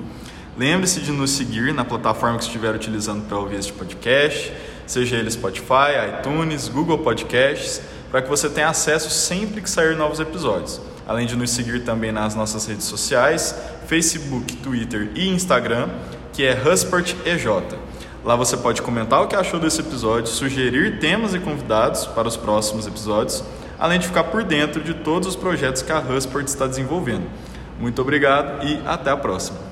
Lembre-se 0.58 1.00
de 1.00 1.12
nos 1.12 1.30
seguir 1.30 1.72
na 1.72 1.84
plataforma 1.84 2.36
que 2.36 2.46
estiver 2.46 2.74
utilizando 2.74 3.22
para 3.28 3.38
ouvir 3.38 3.60
este 3.60 3.72
podcast, 3.72 4.52
seja 4.88 5.14
ele 5.14 5.30
Spotify, 5.30 6.18
iTunes, 6.18 6.66
Google 6.66 6.98
Podcasts, 6.98 7.80
para 8.10 8.20
que 8.20 8.28
você 8.28 8.48
tenha 8.48 8.70
acesso 8.70 9.08
sempre 9.08 9.60
que 9.60 9.70
sair 9.70 9.94
novos 9.94 10.18
episódios 10.18 10.80
além 11.06 11.26
de 11.26 11.36
nos 11.36 11.50
seguir 11.50 11.84
também 11.84 12.12
nas 12.12 12.34
nossas 12.34 12.66
redes 12.66 12.84
sociais, 12.84 13.54
Facebook, 13.86 14.56
Twitter 14.56 15.10
e 15.14 15.28
Instagram, 15.28 15.88
que 16.32 16.44
é 16.44 16.54
HusportEJ. 16.54 17.46
Lá 18.24 18.36
você 18.36 18.56
pode 18.56 18.80
comentar 18.80 19.22
o 19.22 19.26
que 19.26 19.36
achou 19.36 19.60
desse 19.60 19.80
episódio, 19.80 20.28
sugerir 20.28 20.98
temas 20.98 21.34
e 21.34 21.38
convidados 21.38 22.06
para 22.06 22.26
os 22.26 22.36
próximos 22.36 22.86
episódios, 22.86 23.44
além 23.78 23.98
de 23.98 24.06
ficar 24.06 24.24
por 24.24 24.42
dentro 24.42 24.82
de 24.82 24.94
todos 24.94 25.28
os 25.28 25.36
projetos 25.36 25.82
que 25.82 25.92
a 25.92 26.00
Husport 26.00 26.46
está 26.46 26.66
desenvolvendo. 26.66 27.26
Muito 27.78 28.00
obrigado 28.00 28.66
e 28.66 28.80
até 28.86 29.10
a 29.10 29.16
próxima! 29.16 29.63